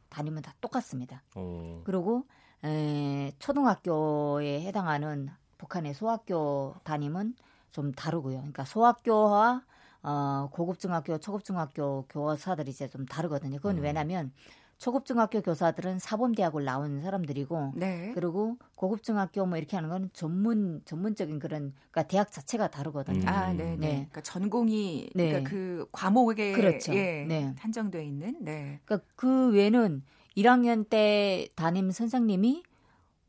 다니면 0.08 0.42
다 0.42 0.54
똑같습니다. 0.60 1.22
어. 1.34 1.82
그리고 1.84 2.26
에, 2.64 3.32
초등학교에 3.38 4.62
해당하는 4.62 5.30
북한의 5.58 5.94
소학교 5.94 6.74
담임은 6.84 7.34
좀 7.70 7.92
다르고요. 7.92 8.38
그러니까 8.38 8.64
소학교와 8.64 9.62
어, 10.02 10.48
고급 10.52 10.78
중학교, 10.78 11.18
초급 11.18 11.44
중학교 11.44 12.04
교사들이 12.08 12.70
이제 12.70 12.88
좀 12.88 13.06
다르거든요. 13.06 13.56
그건 13.56 13.78
음. 13.78 13.82
왜냐하면 13.82 14.32
초급 14.78 15.04
중학교 15.04 15.42
교사들은 15.42 15.98
사범대학을 15.98 16.64
나온 16.64 17.00
사람들이고 17.00 17.72
네. 17.74 18.12
그리고 18.14 18.56
고급 18.76 19.02
중학교 19.02 19.44
뭐 19.44 19.58
이렇게 19.58 19.76
하는 19.76 19.88
건 19.88 20.08
전문 20.12 20.82
전문적인 20.84 21.40
그런 21.40 21.74
그러니까 21.90 22.04
대학 22.04 22.30
자체가 22.30 22.70
다르거든요. 22.70 23.20
음. 23.20 23.28
아, 23.28 23.52
네, 23.52 23.70
네. 23.70 23.76
네. 23.76 23.88
그러니까 23.94 24.20
전공이 24.20 25.10
네. 25.14 25.28
그러니까 25.28 25.50
그 25.50 25.86
과목에 25.90 26.52
그렇죠. 26.52 26.94
예, 26.94 27.24
네. 27.26 27.54
한정돼 27.58 28.04
있는 28.04 28.36
네. 28.40 28.80
그러니까 28.84 29.06
그 29.16 29.50
외에는 29.50 30.04
1학년 30.36 30.88
때 30.88 31.48
담임 31.56 31.90
선생님이 31.90 32.62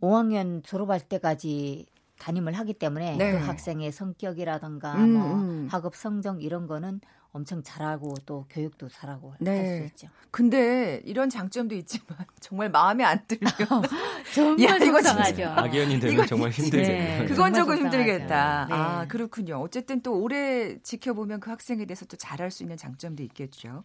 5학년 0.02 0.64
졸업할 0.64 1.00
때까지 1.02 1.88
담임을 2.20 2.54
하기 2.54 2.74
때문에 2.74 3.16
네. 3.18 3.32
그 3.32 3.38
학생의 3.38 3.92
성격이라든가 3.92 4.96
음, 4.96 5.14
뭐 5.14 5.34
음. 5.36 5.68
학업 5.72 5.96
성적 5.96 6.44
이런 6.44 6.68
거는 6.68 7.02
엄청 7.32 7.62
잘하고 7.64 8.16
또 8.26 8.46
교육도 8.50 8.90
잘하고 8.90 9.36
네. 9.40 9.58
할수 9.58 9.84
있죠. 9.86 10.08
근데 10.32 11.02
이런 11.06 11.30
장점도 11.30 11.76
있지만 11.76 12.18
정말 12.40 12.70
마음에 12.70 13.04
안 13.04 13.20
들면 13.28 13.52
정말 14.34 14.70
야, 14.70 14.76
이거 14.78 15.02
진짜-. 15.02 15.54
악연이 15.58 16.00
되면 16.00 16.14
이거 16.14 16.26
정말 16.26 16.50
힘들겠네요. 16.52 17.20
네. 17.22 17.26
그건 17.26 17.54
정말 17.54 17.78
조금. 17.78 17.86
힘들겠다. 17.86 18.66
네. 18.70 18.76
아, 18.76 19.06
그렇군요. 19.08 19.58
어쨌든 19.58 20.02
또 20.02 20.20
오래 20.20 20.78
지켜보면 20.82 21.40
그 21.40 21.50
학생에 21.52 21.86
대해서 21.86 22.06
또 22.06 22.18
잘할 22.18 22.52
수 22.52 22.64
있는 22.64 22.78
장점도 22.78 23.24
있겠죠. 23.24 23.84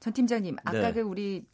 전 0.00 0.12
팀장님, 0.12 0.56
아까 0.64 0.80
네. 0.80 0.92
그 0.92 1.00
우리 1.00 1.44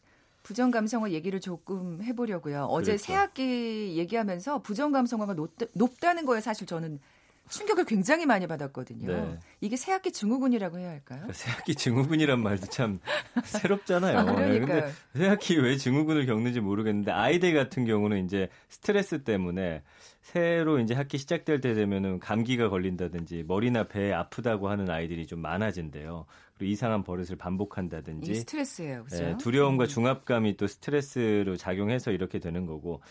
부정 0.43 0.71
감성어 0.71 1.09
얘기를 1.09 1.39
조금 1.39 2.01
해보려고요. 2.03 2.65
어제 2.69 2.91
그렇죠. 2.91 3.03
새 3.05 3.13
학기 3.13 3.95
얘기하면서 3.97 4.61
부정 4.61 4.91
감성어가 4.91 5.33
높, 5.33 5.99
다 5.99 6.13
는 6.13 6.25
거에 6.25 6.41
사실 6.41 6.67
저는 6.67 6.99
충격을 7.49 7.85
굉장히 7.85 8.25
많이 8.25 8.45
받았거든요. 8.47 9.07
네. 9.07 9.39
이게 9.61 9.75
새 9.75 9.91
학기 9.91 10.11
증후군이라고 10.11 10.79
해야 10.79 10.89
할까요? 10.91 11.27
새 11.33 11.51
학기 11.51 11.75
증후군이란 11.75 12.41
말도 12.41 12.67
참 12.67 12.99
새롭잖아요. 13.43 14.17
아, 14.19 14.23
그러니까요. 14.23 14.65
근데 14.65 14.91
새학기 15.15 15.57
왜 15.59 15.75
증후군을 15.77 16.25
겪는지 16.25 16.61
모르겠는데 16.61 17.11
아이들 17.11 17.53
같은 17.53 17.85
경우는 17.85 18.25
이제 18.25 18.49
스트레스 18.69 19.23
때문에 19.23 19.81
새로 20.21 20.79
이제 20.79 20.93
학기 20.93 21.17
시작될 21.17 21.59
때 21.59 21.73
되면은 21.73 22.19
감기가 22.19 22.69
걸린다든지 22.69 23.43
머리나 23.47 23.83
배에 23.89 24.13
아프다고 24.13 24.69
하는 24.69 24.89
아이들이 24.89 25.27
좀 25.27 25.41
많아진대요. 25.41 26.25
그리고 26.57 26.71
이상한 26.71 27.03
버릇을 27.03 27.35
반복한다든지 27.35 28.35
스트레스예요, 28.35 29.03
그죠? 29.05 29.23
예, 29.23 29.37
두려움과 29.37 29.87
중압감이 29.87 30.57
또 30.57 30.67
스트레스로 30.67 31.57
작용해서 31.57 32.11
이렇게 32.11 32.39
되는 32.39 32.65
거고 32.65 33.01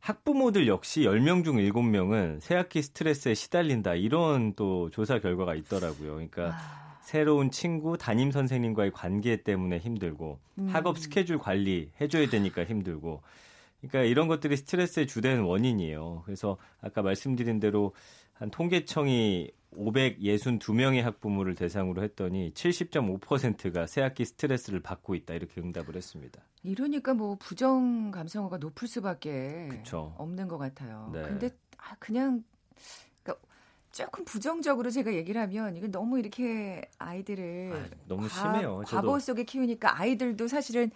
학부모들 0.00 0.68
역시 0.68 1.02
10명 1.02 1.44
중 1.44 1.56
7명은 1.56 2.40
새학기 2.40 2.82
스트레스에 2.82 3.34
시달린다 3.34 3.94
이런 3.94 4.54
또 4.54 4.88
조사 4.90 5.18
결과가 5.18 5.54
있더라고요. 5.56 6.12
그러니까 6.12 6.54
아, 6.54 6.98
새로운 7.02 7.50
친구, 7.50 7.98
담임 7.98 8.30
선생님과의 8.30 8.92
관계 8.92 9.42
때문에 9.42 9.78
힘들고 9.78 10.38
음. 10.58 10.68
학업 10.68 10.98
스케줄 10.98 11.38
관리 11.38 11.90
해줘야 12.00 12.28
되니까 12.28 12.64
힘들고 12.64 13.22
그러니까 13.80 14.02
이런 14.02 14.28
것들이 14.28 14.56
스트레스의 14.56 15.06
주된 15.06 15.40
원인이에요. 15.40 16.22
그래서 16.24 16.56
아까 16.80 17.02
말씀드린 17.02 17.60
대로 17.60 17.92
한 18.32 18.50
통계청이 18.50 19.50
562명의 19.76 21.02
학부모를 21.02 21.54
대상으로 21.54 22.02
했더니 22.02 22.52
70.5%가 22.54 23.86
새학기 23.86 24.24
스트레스를 24.24 24.80
받고 24.80 25.14
있다 25.14 25.34
이렇게 25.34 25.60
응답을 25.60 25.96
했습니다. 25.96 26.42
이러니까 26.62 27.14
뭐 27.14 27.36
부정 27.38 28.10
감성어가 28.10 28.58
높을 28.58 28.88
수밖에 28.88 29.68
그쵸. 29.70 30.14
없는 30.18 30.48
것 30.48 30.58
같아요. 30.58 31.10
네. 31.12 31.22
근데 31.22 31.50
아, 31.78 31.94
그냥 31.98 32.42
그러니까 33.22 33.46
조금 33.92 34.24
부정적으로 34.24 34.90
제가 34.90 35.14
얘기를 35.14 35.40
하면 35.42 35.76
이게 35.76 35.86
너무 35.88 36.18
이렇게 36.18 36.82
아이들을 36.98 37.72
아, 37.72 37.96
너무 38.06 38.22
과, 38.22 38.28
심해요. 38.28 38.82
과거 38.86 39.18
속에 39.18 39.44
키우니까 39.44 40.00
아이들도 40.00 40.48
사실은 40.48 40.90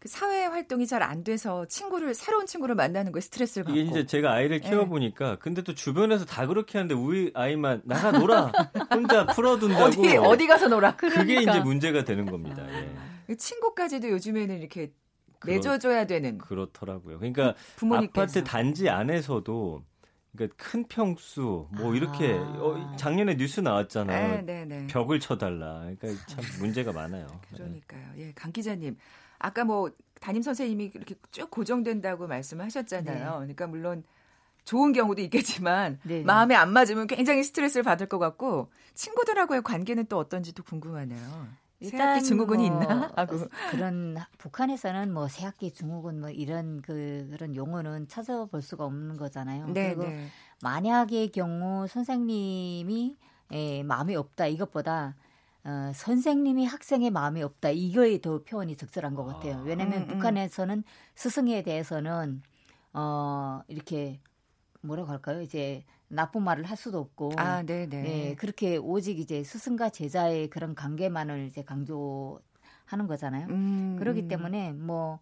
그 0.00 0.08
사회 0.08 0.46
활동이 0.46 0.86
잘 0.86 1.02
안 1.02 1.22
돼서 1.24 1.66
친구를 1.66 2.14
새로운 2.14 2.46
친구를 2.46 2.74
만나는 2.74 3.12
거에 3.12 3.20
스트레스를 3.20 3.64
받고 3.64 3.78
이게 3.78 3.88
이제 3.90 4.06
제가 4.06 4.32
아이를 4.32 4.60
키워 4.60 4.86
보니까 4.86 5.30
네. 5.32 5.36
근데 5.40 5.62
또 5.62 5.74
주변에서 5.74 6.24
다 6.24 6.46
그렇게 6.46 6.78
하는데 6.78 6.94
우리 6.94 7.30
아이만 7.34 7.82
나가 7.84 8.10
놀아 8.12 8.50
혼자 8.92 9.26
풀어둔다고 9.26 9.84
어디 9.84 10.16
어디 10.16 10.46
가서 10.46 10.68
놀아 10.68 10.96
그러니까. 10.96 11.20
그게 11.20 11.42
이제 11.42 11.60
문제가 11.60 12.04
되는 12.04 12.26
겁니다. 12.26 12.66
예. 12.72 12.90
그 13.26 13.36
친구까지도 13.36 14.08
요즘에는 14.10 14.58
이렇게 14.58 14.92
내줘줘야 15.44 16.06
되는 16.06 16.38
그렇더라고요. 16.38 17.18
그러니까 17.18 17.54
부모님께서. 17.76 18.22
아파트 18.22 18.44
단지 18.44 18.88
안에서도 18.88 19.82
그러니까 20.34 20.56
큰 20.62 20.84
평수 20.86 21.66
뭐 21.72 21.94
이렇게 21.94 22.34
아. 22.34 22.40
어, 22.58 22.96
작년에 22.96 23.36
뉴스 23.36 23.60
나왔잖아요. 23.60 24.36
네, 24.36 24.42
네, 24.42 24.64
네. 24.64 24.86
벽을 24.86 25.18
쳐달라. 25.20 25.80
그러니까 25.80 26.08
참 26.26 26.44
문제가 26.58 26.92
많아요. 26.92 27.26
그러니까요. 27.54 28.02
예, 28.18 28.32
강 28.34 28.52
기자님. 28.52 28.96
아까 29.40 29.64
뭐 29.64 29.90
담임 30.20 30.42
선생님이 30.42 30.92
이렇게 30.94 31.16
쭉 31.32 31.50
고정된다고 31.50 32.28
말씀하셨잖아요. 32.28 33.24
네. 33.24 33.36
그러니까 33.36 33.66
물론 33.66 34.04
좋은 34.64 34.92
경우도 34.92 35.20
있겠지만 35.22 35.98
네 36.04 36.22
마음에 36.22 36.54
안 36.54 36.72
맞으면 36.72 37.08
굉장히 37.08 37.42
스트레스를 37.42 37.82
받을 37.82 38.06
것 38.06 38.18
같고 38.18 38.70
친구들하고의 38.94 39.62
관계는 39.62 40.06
또 40.06 40.18
어떤지도 40.18 40.62
궁금하네요. 40.62 41.48
새학기 41.82 42.22
증후군이 42.22 42.68
뭐 42.68 42.82
있나 42.82 43.10
하고 43.16 43.38
그런 43.70 44.18
북한에서는 44.36 45.12
뭐 45.14 45.28
새학기 45.28 45.72
증후군 45.72 46.20
뭐 46.20 46.28
이런 46.28 46.82
그 46.82 47.26
그런 47.32 47.56
용어는 47.56 48.06
찾아볼 48.08 48.60
수가 48.60 48.84
없는 48.84 49.16
거잖아요. 49.16 49.66
네, 49.68 49.94
그리고 49.94 50.02
네. 50.02 50.26
만약의 50.62 51.32
경우 51.32 51.88
선생님이 51.88 53.16
에, 53.52 53.82
마음이 53.82 54.14
없다 54.14 54.46
이것보다 54.46 55.16
어, 55.64 55.92
선생님이 55.94 56.64
학생의 56.66 57.10
마음이 57.10 57.42
없다 57.42 57.70
이거에 57.70 58.20
더 58.20 58.42
표현이 58.42 58.76
적절한 58.76 59.14
것 59.14 59.24
같아요. 59.24 59.58
아, 59.58 59.62
왜냐하면 59.62 60.02
음, 60.02 60.02
음. 60.02 60.08
북한에서는 60.08 60.82
스승에 61.14 61.62
대해서는 61.62 62.42
어 62.92 63.60
이렇게 63.68 64.20
뭐라고 64.80 65.10
할까요? 65.10 65.42
이제 65.42 65.84
나쁜 66.08 66.42
말을 66.42 66.64
할 66.64 66.76
수도 66.76 66.98
없고, 66.98 67.32
아, 67.36 67.62
네네. 67.62 68.02
네, 68.02 68.34
그렇게 68.36 68.76
오직 68.76 69.20
이제 69.20 69.44
스승과 69.44 69.90
제자의 69.90 70.50
그런 70.50 70.74
관계만을 70.74 71.46
이제 71.46 71.62
강조하는 71.62 73.06
거잖아요. 73.06 73.46
음, 73.48 73.96
그렇기 73.98 74.22
음. 74.22 74.28
때문에 74.28 74.72
뭐 74.72 75.20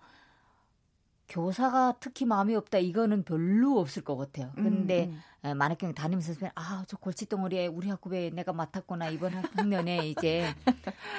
교사가 1.28 1.94
특히 2.00 2.24
마음이 2.24 2.54
없다 2.54 2.78
이거는 2.78 3.22
별로 3.24 3.78
없을 3.78 4.02
것 4.02 4.16
같아요. 4.16 4.50
근데 4.54 5.06
음, 5.06 5.20
음. 5.44 5.58
만약 5.58 5.78
경우 5.78 5.92
담임 5.94 6.20
선생님 6.20 6.50
아저 6.54 6.96
골칫덩어리에 6.96 7.66
우리 7.66 7.88
학급에 7.88 8.30
내가 8.30 8.52
맡았구나 8.52 9.10
이번 9.10 9.34
학년에 9.34 10.08
이제 10.08 10.44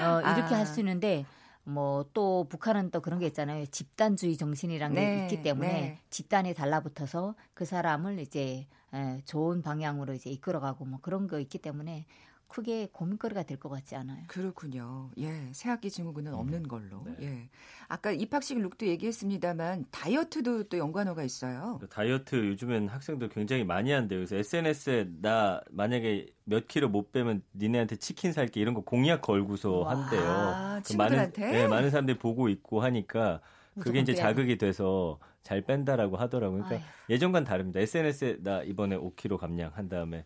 어 0.01 0.19
이렇게 0.35 0.55
아. 0.55 0.59
할수 0.59 0.79
있는데 0.79 1.25
뭐 1.63 1.99
또 2.13 2.45
북한은 2.49 2.91
또 2.91 3.01
그런 3.01 3.19
게 3.19 3.27
있잖아요. 3.27 3.65
집단주의 3.67 4.37
정신이란 4.37 4.93
게 4.93 4.99
네, 4.99 5.23
있기 5.23 5.41
때문에 5.43 5.71
네. 5.71 5.99
집단에 6.09 6.53
달라붙어서 6.53 7.35
그 7.53 7.65
사람을 7.65 8.19
이제 8.19 8.67
에, 8.93 9.21
좋은 9.25 9.61
방향으로 9.61 10.13
이제 10.13 10.29
이끌어가고 10.29 10.85
뭐 10.85 10.99
그런 11.01 11.27
거 11.27 11.39
있기 11.39 11.59
때문에 11.59 12.05
크게 12.49 12.89
고민거리가 12.91 13.43
될 13.43 13.57
것 13.59 13.69
같지 13.69 13.95
않아요. 13.95 14.23
그렇군요. 14.27 15.11
예, 15.17 15.49
새학기 15.53 15.89
증후군은 15.89 16.33
음. 16.33 16.37
없는 16.39 16.63
걸로. 16.67 17.03
네. 17.05 17.15
예. 17.21 17.49
아까 17.87 18.11
입학식 18.11 18.59
룩도 18.59 18.85
얘기했습니다만 18.87 19.85
다이어트도 19.91 20.63
또 20.63 20.77
연관어가 20.77 21.23
있어요. 21.23 21.77
그 21.79 21.87
다이어트 21.87 22.35
요즘엔 22.35 22.87
학생들 22.89 23.29
굉장히 23.29 23.63
많이 23.63 23.91
한대요. 23.91 24.19
그래서 24.19 24.35
SNS에 24.35 25.09
나 25.21 25.61
만약에 25.69 26.27
몇 26.45 26.67
킬로 26.67 26.89
못 26.89 27.11
빼면 27.11 27.43
니네한테 27.55 27.95
치킨 27.97 28.33
살게 28.33 28.59
이런 28.59 28.73
거 28.73 28.81
공약 28.81 29.21
걸고서 29.21 29.79
와, 29.79 29.91
한대요. 29.91 30.75
그 30.77 30.83
친구들한테? 30.83 31.41
많은, 31.41 31.53
네, 31.53 31.67
많은 31.67 31.89
사람들이 31.91 32.17
보고 32.17 32.49
있고 32.49 32.81
하니까 32.81 33.41
그게 33.79 33.99
이제 33.99 34.13
자극이 34.13 34.57
돼서 34.57 35.19
잘 35.43 35.61
뺀다라고 35.61 36.17
하더라고요. 36.17 36.63
그러니까 36.63 36.85
아유. 36.85 36.93
예전과는 37.09 37.45
다릅니다. 37.45 37.79
SNS에 37.79 38.37
나 38.41 38.61
이번에 38.63 38.97
5kg 38.97 39.37
감량한 39.37 39.87
다음에 39.89 40.25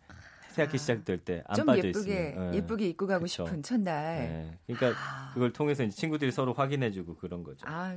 새학기 0.54 0.78
시작될 0.78 1.18
때 1.18 1.42
안 1.46 1.66
빠져 1.66 1.88
예쁘게, 1.88 2.12
있으면 2.12 2.50
네. 2.50 2.56
예쁘게 2.58 2.88
입고 2.88 3.06
가고 3.06 3.24
그쵸. 3.24 3.44
싶은 3.44 3.62
첫날. 3.62 4.18
네. 4.18 4.58
그러니까 4.66 5.00
아. 5.00 5.30
그걸 5.34 5.52
통해서 5.52 5.82
이제 5.82 5.94
친구들이 5.96 6.30
서로 6.30 6.52
확인해주고 6.52 7.16
그런 7.16 7.42
거죠. 7.42 7.66
아 7.68 7.96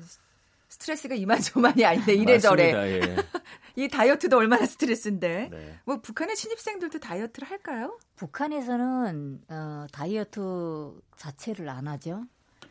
스트레스가 0.69 1.15
이만저만이 1.15 1.85
아닌데 1.85 2.13
이래저래. 2.13 2.73
예. 2.73 3.01
이 3.77 3.87
다이어트도 3.87 4.37
얼마나 4.37 4.65
스트레스인데. 4.65 5.49
네. 5.51 5.79
뭐 5.85 6.01
북한의 6.01 6.35
신입생들도 6.35 6.99
다이어트를 6.99 7.49
할까요? 7.49 7.97
북한에서는 8.15 9.41
어, 9.49 9.85
다이어트 9.91 10.99
자체를 11.15 11.69
안 11.69 11.87
하죠. 11.87 12.23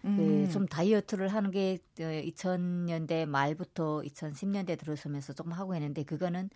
음. 0.04 0.16
그, 0.46 0.52
좀 0.52 0.66
다이어트를 0.66 1.28
하는 1.28 1.50
게 1.50 1.78
2000년대 1.98 3.22
어, 3.22 3.26
말부터 3.26 4.02
2010년대 4.04 4.78
들어서면서 4.78 5.32
조금 5.32 5.52
하고 5.52 5.74
있는데 5.74 6.02
그거는 6.02 6.50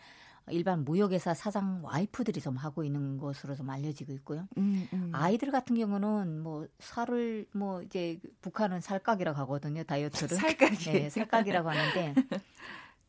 일반 0.49 0.85
무역회사 0.85 1.35
사장 1.35 1.81
와이프들이 1.85 2.41
좀 2.41 2.57
하고 2.57 2.83
있는 2.85 3.19
것으로 3.19 3.55
좀 3.55 3.71
알려지고 3.71 4.13
있고요. 4.15 4.49
음, 4.59 4.89
음. 4.93 5.11
아이들 5.13 5.51
같은 5.53 5.77
경우는 5.77 6.43
뭐 6.43 6.67
살을 6.79 7.47
뭐 7.53 7.83
이제 7.83 8.19
북한은 8.41 8.81
살각이라고 8.81 9.39
하거든요. 9.41 9.83
다이어트를. 9.85 10.37
살각. 10.37 10.73
네, 10.73 11.09
살각이라고 11.11 11.71
하는데 11.71 12.15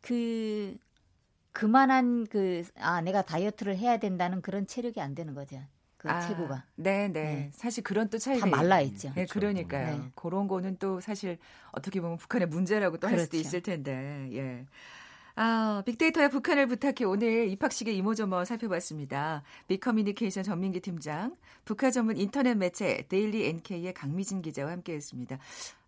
그 0.02 0.78
그만한 1.52 2.28
그 2.28 2.64
아 2.78 3.02
내가 3.02 3.22
다이어트를 3.22 3.78
해야 3.78 3.98
된다는 3.98 4.42
그런 4.42 4.68
체력이 4.68 5.02
안 5.02 5.16
되는 5.16 5.34
거죠. 5.34 5.62
그 5.98 6.10
아, 6.10 6.20
체구가. 6.28 6.66
네, 6.76 7.10
네. 7.10 7.52
사실 7.54 7.84
그런 7.84 8.10
또 8.10 8.18
차이가 8.18 8.50
다 8.50 8.56
말라 8.56 8.82
있죠. 8.82 9.10
네, 9.10 9.26
그렇죠. 9.26 9.34
그러니까요. 9.40 9.98
네. 9.98 10.12
그런 10.16 10.48
거는 10.48 10.78
또 10.80 11.00
사실 11.00 11.38
어떻게 11.72 12.02
보면 12.02 12.18
북한의 12.18 12.48
문제라고 12.48 12.98
또할 12.98 13.16
그렇죠. 13.18 13.26
수도 13.26 13.38
있을 13.38 13.62
텐데. 13.62 14.28
예. 14.32 14.66
아, 15.36 15.82
빅데이터야 15.86 16.30
북한을 16.30 16.68
부탁해 16.68 17.06
오늘 17.06 17.50
입학식의 17.50 17.96
이모저모 17.98 18.46
살펴봤습니다. 18.46 19.44
빅커뮤니케이션 19.68 20.44
전민기 20.44 20.80
팀장, 20.82 21.36
북한 21.66 21.92
전문 21.92 22.18
인터넷 22.18 22.56
매체 22.56 23.06
데일리 23.10 23.48
NK의 23.48 23.94
강미진 23.94 24.42
기자와 24.42 24.72
함께했습니다. 24.72 25.38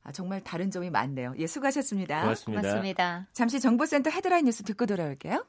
아, 0.03 0.11
정말 0.11 0.41
다른 0.41 0.69
점이 0.71 0.89
많네요. 0.89 1.33
예, 1.37 1.47
수고하셨습니다. 1.47 2.21
고맙습니다. 2.21 2.61
고맙습니다. 2.61 3.27
잠시 3.33 3.59
정보센터 3.59 4.09
헤드라인 4.09 4.45
뉴스 4.45 4.63
듣고 4.63 4.85
돌아올게요. 4.85 5.45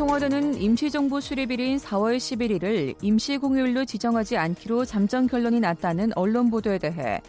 청와대는 0.00 0.54
임시정부 0.54 1.20
수립일인 1.20 1.76
4월 1.76 2.16
11일을 2.16 2.94
임시공휴일로 3.02 3.84
지정하지 3.84 4.38
않기로 4.38 4.86
잠정 4.86 5.26
결론이 5.26 5.60
났다는 5.60 6.12
언론 6.16 6.48
보도에 6.48 6.78
대해 6.78 7.20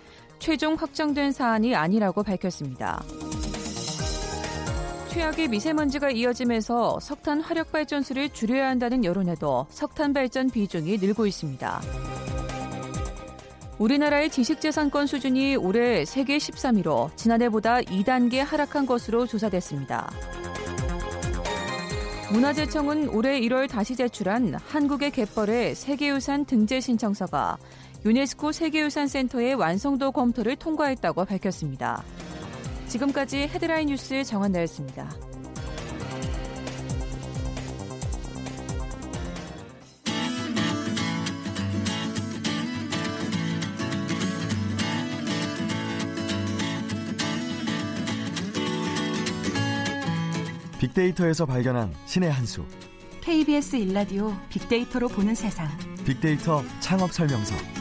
최종 0.41 0.73
확정된 0.73 1.31
사안이 1.31 1.75
아니라고 1.75 2.23
밝혔습니다. 2.23 3.03
최악의 5.09 5.49
미세먼지가 5.49 6.09
이어지면서 6.09 6.99
석탄 6.99 7.41
화력 7.41 7.71
발전소를 7.71 8.29
줄여야 8.29 8.67
한다는 8.67 9.05
여론에도 9.05 9.67
석탄 9.69 10.13
발전 10.13 10.49
비중이 10.49 10.97
늘고 10.97 11.27
있습니다. 11.27 11.81
우리나라의 13.77 14.31
지식재산권 14.31 15.05
수준이 15.05 15.57
올해 15.57 16.05
세계 16.05 16.37
13위로 16.37 17.15
지난해보다 17.15 17.81
2단계 17.81 18.37
하락한 18.37 18.87
것으로 18.87 19.27
조사됐습니다. 19.27 20.09
문화재청은 22.31 23.09
올해 23.09 23.39
1월 23.41 23.69
다시 23.69 23.95
제출한 23.95 24.55
한국의 24.55 25.11
갯벌의 25.11 25.75
세계유산 25.75 26.45
등재 26.45 26.79
신청서가 26.79 27.57
유네스코 28.03 28.51
세계유산센터의 28.51 29.53
완성도 29.53 30.11
검토를 30.11 30.55
통과했다고 30.55 31.25
밝혔습니다. 31.25 32.03
지금까지 32.87 33.37
헤드라인 33.37 33.87
뉴스 33.87 34.23
정한나였습니다. 34.23 35.09
빅데이터에서 50.79 51.45
발견한 51.45 51.93
신의 52.07 52.31
한 52.31 52.45
수. 52.47 52.65
KBS 53.21 53.75
1라디오 53.75 54.33
빅데이터로 54.49 55.07
보는 55.09 55.35
세상. 55.35 55.69
빅데이터 56.03 56.63
창업 56.79 57.11
설명서. 57.13 57.80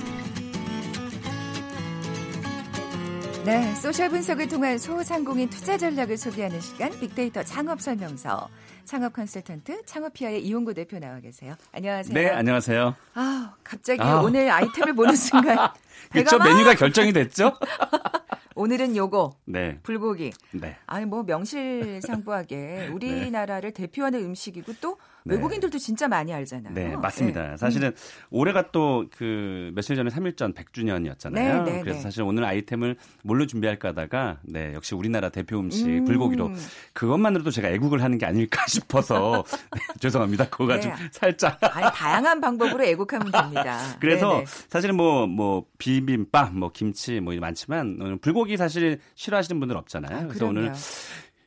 네, 3.44 3.74
소셜 3.74 4.10
분석을 4.10 4.48
통한 4.48 4.78
소상공인 4.78 5.48
투자 5.48 5.76
전략을 5.78 6.16
소개하는 6.18 6.60
시간 6.60 6.90
빅데이터 7.00 7.42
창업 7.42 7.80
설명서. 7.80 8.48
창업 8.84 9.12
컨설턴트 9.12 9.84
창업피아의 9.86 10.44
이용구 10.44 10.74
대표 10.74 10.98
나와 10.98 11.18
계세요. 11.20 11.54
안녕하세요. 11.72 12.12
네, 12.14 12.28
안녕하세요. 12.28 12.94
아, 13.14 13.54
갑자기 13.64 14.02
아. 14.02 14.20
오늘 14.20 14.50
아이템을 14.50 14.94
보는 14.94 15.14
순간 15.16 15.70
그렇죠. 16.10 16.38
메뉴가 16.38 16.74
결정이 16.74 17.12
됐죠? 17.12 17.56
오늘은 18.60 18.94
요거. 18.94 19.36
네. 19.46 19.78
불고기. 19.82 20.32
네. 20.52 20.76
아니 20.84 21.06
뭐 21.06 21.22
명실상부하게 21.22 22.90
우리나라를 22.92 23.72
네. 23.72 23.82
대표하는 23.86 24.22
음식이고 24.22 24.74
또 24.82 24.98
네. 25.24 25.34
외국인들도 25.34 25.78
진짜 25.78 26.08
많이 26.08 26.32
알잖아요. 26.32 26.74
네, 26.74 26.96
맞습니다. 26.96 27.50
네. 27.50 27.56
사실은 27.56 27.88
음. 27.88 27.94
올해가 28.30 28.70
또 28.70 29.04
그 29.16 29.70
며칠 29.74 29.96
전에 29.96 30.10
3일 30.10 30.36
전 30.36 30.52
100주년이었잖아요. 30.54 31.32
네, 31.32 31.62
네, 31.62 31.80
그래서 31.80 31.98
네. 31.98 32.02
사실 32.02 32.22
오늘 32.22 32.44
아이템을 32.44 32.96
뭘로 33.22 33.46
준비할까 33.46 33.90
하다가 33.90 34.38
네, 34.42 34.72
역시 34.74 34.94
우리나라 34.94 35.28
대표 35.28 35.58
음식 35.58 35.86
음. 35.86 36.04
불고기로 36.04 36.52
그것만으로도 36.92 37.50
제가 37.50 37.68
애국을 37.68 38.02
하는 38.02 38.18
게 38.18 38.26
아닐까 38.26 38.64
싶어서 38.68 39.44
네, 39.72 39.80
죄송합니다. 40.00 40.48
그거가 40.48 40.80
좀 40.80 40.92
살짝 41.12 41.58
아니 41.60 41.90
다양한 41.94 42.40
방법으로 42.40 42.84
애국하면 42.84 43.30
됩니다. 43.32 43.78
그래서 44.00 44.42
사실은 44.68 44.96
뭐뭐 44.96 45.26
뭐 45.26 45.64
비빔밥, 45.78 46.54
뭐 46.54 46.70
김치 46.72 47.20
뭐 47.20 47.34
많지만 47.34 47.98
오늘 48.00 48.16
불고기 48.50 48.56
사실 48.56 48.98
싫어하시는 49.14 49.60
분들 49.60 49.76
없잖아요. 49.76 50.18
아, 50.18 50.26
그래서 50.26 50.46
오늘 50.46 50.72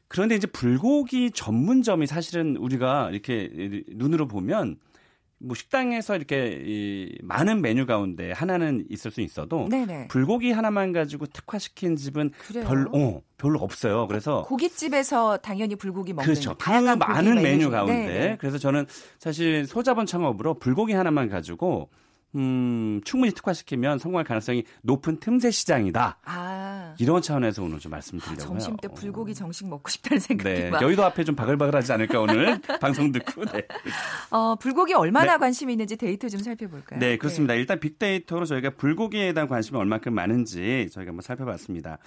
그런데 0.08 0.36
이제 0.36 0.48
불고기 0.48 1.32
전문점이 1.32 2.08
사실은 2.08 2.56
우리가 2.56 3.10
이렇게 3.12 3.50
눈으로 3.90 4.28
보면 4.28 4.78
뭐 5.40 5.56
식당에서 5.56 6.16
이렇게 6.16 6.62
이 6.66 7.18
많은 7.22 7.62
메뉴 7.62 7.86
가운데 7.86 8.32
하나는 8.32 8.86
있을 8.90 9.12
수 9.12 9.20
있어도 9.20 9.68
네네. 9.70 10.08
불고기 10.08 10.52
하나만 10.52 10.94
가지고 10.94 11.26
특화시킨 11.26 11.98
집은 11.98 12.32
그래요? 12.48 12.64
별로 12.66 12.92
어, 12.94 13.22
별로 13.38 13.60
없어요. 13.60 14.08
그래서 14.08 14.44
고깃집에서 14.44 15.38
당연히 15.38 15.76
불고기 15.76 16.14
먹는 16.14 16.26
그렇죠. 16.26 16.56
그 16.58 16.70
많은 16.70 17.42
메뉴 17.42 17.70
가운데 17.70 17.94
네네. 17.94 18.38
그래서 18.40 18.58
저는 18.58 18.86
사실 19.20 19.66
소자본 19.66 20.06
창업으로 20.06 20.54
불고기 20.60 20.94
하나만 20.94 21.28
가지고 21.28 21.90
음, 22.36 23.02
충분히 23.04 23.32
특화시키면 23.34 24.00
성공할 24.00 24.26
가능성이 24.26 24.64
높은 24.82 25.20
틈새 25.20 25.52
시장이다. 25.52 26.18
아. 26.26 26.96
이런 27.00 27.22
차원에서 27.22 27.64
오늘 27.64 27.80
좀 27.80 27.92
말씀드리려고요. 27.92 28.44
아, 28.44 28.48
점심 28.48 28.78
때 28.78 28.88
불고기 28.88 29.34
정식 29.36 29.68
먹고 29.68 29.90
싶다는 29.90 30.20
생각이 30.20 30.62
네. 30.62 30.70
막. 30.70 30.82
여의도 30.82 31.04
앞에 31.06 31.24
좀 31.24 31.36
바글바글하지 31.36 31.94
않을까 31.94 32.20
오늘 32.20 32.60
방송 32.82 33.12
듣고. 33.12 33.46
네. 33.46 33.68
어, 34.32 34.56
불고기 34.56 34.94
얼마나 34.94 35.34
네. 35.34 35.38
관심이 35.38 35.74
있는지 35.74 35.96
데이터 35.96 36.28
좀 36.30 36.40
살펴볼까요? 36.42 37.00
네, 37.00 37.18
그렇습니다. 37.18 37.54
네. 37.54 37.60
일단 37.60 37.80
빅데이터로 37.80 38.46
저희가 38.46 38.72
불고기에 38.72 39.34
대한 39.34 39.48
관심이 39.48 39.78
얼마큼 39.78 40.14
많은지 40.14 40.90
저희가 40.92 41.10
한번 41.10 41.22
살펴봤습니다. 41.22 41.98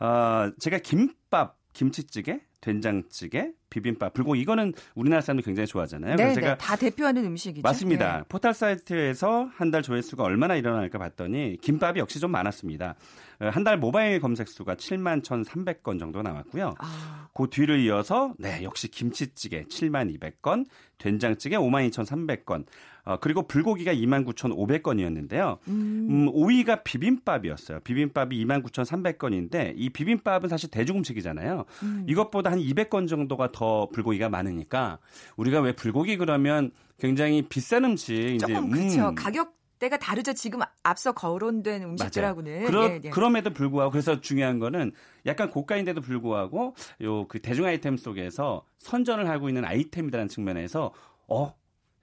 어, 0.00 0.50
제가 0.58 0.78
김밥, 0.78 1.56
김치찌개, 1.72 2.40
된장찌개, 2.60 3.52
비빔밥, 3.70 4.12
불고 4.14 4.34
이거는 4.36 4.72
우리나라 4.94 5.20
사람들이 5.22 5.44
굉장히 5.44 5.66
좋아하잖아요. 5.66 6.16
네, 6.16 6.34
제가 6.34 6.48
네, 6.50 6.58
다 6.58 6.76
대표하는 6.76 7.24
음식이죠. 7.24 7.62
맞습니다. 7.62 8.18
네. 8.18 8.22
포털 8.28 8.52
사이트에서 8.54 9.48
한 9.54 9.70
달 9.72 9.80
조회수가 9.82 10.22
얼마나 10.22 10.54
일어날까 10.54 10.98
봤더니 10.98 11.56
김밥이 11.62 11.98
역시 11.98 12.20
좀 12.20 12.30
많았습니다. 12.30 12.94
어, 13.40 13.48
한달 13.48 13.78
모바일 13.78 14.20
검색 14.20 14.48
수가 14.48 14.74
7만 14.74 15.22
1,300건 15.22 15.98
정도 15.98 16.20
나왔고요. 16.22 16.74
아. 16.78 17.28
그 17.34 17.46
뒤를 17.50 17.80
이어서 17.80 18.34
네, 18.38 18.62
역시 18.62 18.88
김치찌개 18.88 19.64
7만 19.64 20.14
200건, 20.18 20.66
된장찌개 20.98 21.56
5만 21.56 21.88
2,300건, 21.90 22.66
어, 23.04 23.16
그리고 23.20 23.46
불고기가 23.48 23.92
29,500건이었는데요. 23.94 25.58
음. 25.68 26.06
음, 26.10 26.32
5위가 26.32 26.84
비빔밥이었어요. 26.84 27.80
비빔밥이 27.80 28.44
29,300건인데 28.44 29.72
이 29.76 29.90
비빔밥은 29.90 30.48
사실 30.48 30.70
대중음식이잖아요. 30.70 31.64
음. 31.82 32.06
이것보다 32.08 32.50
한 32.52 32.58
200건 32.58 33.08
정도가 33.08 33.50
더 33.52 33.88
불고기가 33.92 34.28
많으니까 34.28 34.98
우리가 35.36 35.60
왜 35.60 35.72
불고기 35.72 36.16
그러면 36.16 36.70
굉장히 36.98 37.42
비싼 37.42 37.84
음식 37.84 38.14
이제 38.14 38.46
음. 38.54 38.70
그렇죠. 38.70 39.12
가격 39.16 39.56
때가 39.80 39.96
다르죠. 39.96 40.32
지금 40.32 40.60
앞서 40.84 41.10
거론된 41.10 41.82
음식들하고는. 41.82 42.66
그러, 42.66 42.88
예, 42.88 43.00
예. 43.02 43.10
그럼에도 43.10 43.50
불구하고 43.52 43.90
그래서 43.90 44.20
중요한 44.20 44.60
거는 44.60 44.92
약간 45.26 45.50
고가인데도 45.50 46.00
불구하고 46.00 46.76
요 47.02 47.26
그 47.28 47.40
대중 47.40 47.64
아이템 47.66 47.96
속에서 47.96 48.64
선전을 48.78 49.28
하고 49.28 49.48
있는 49.48 49.64
아이템이라는 49.64 50.28
측면에서 50.28 50.92
어 51.26 51.52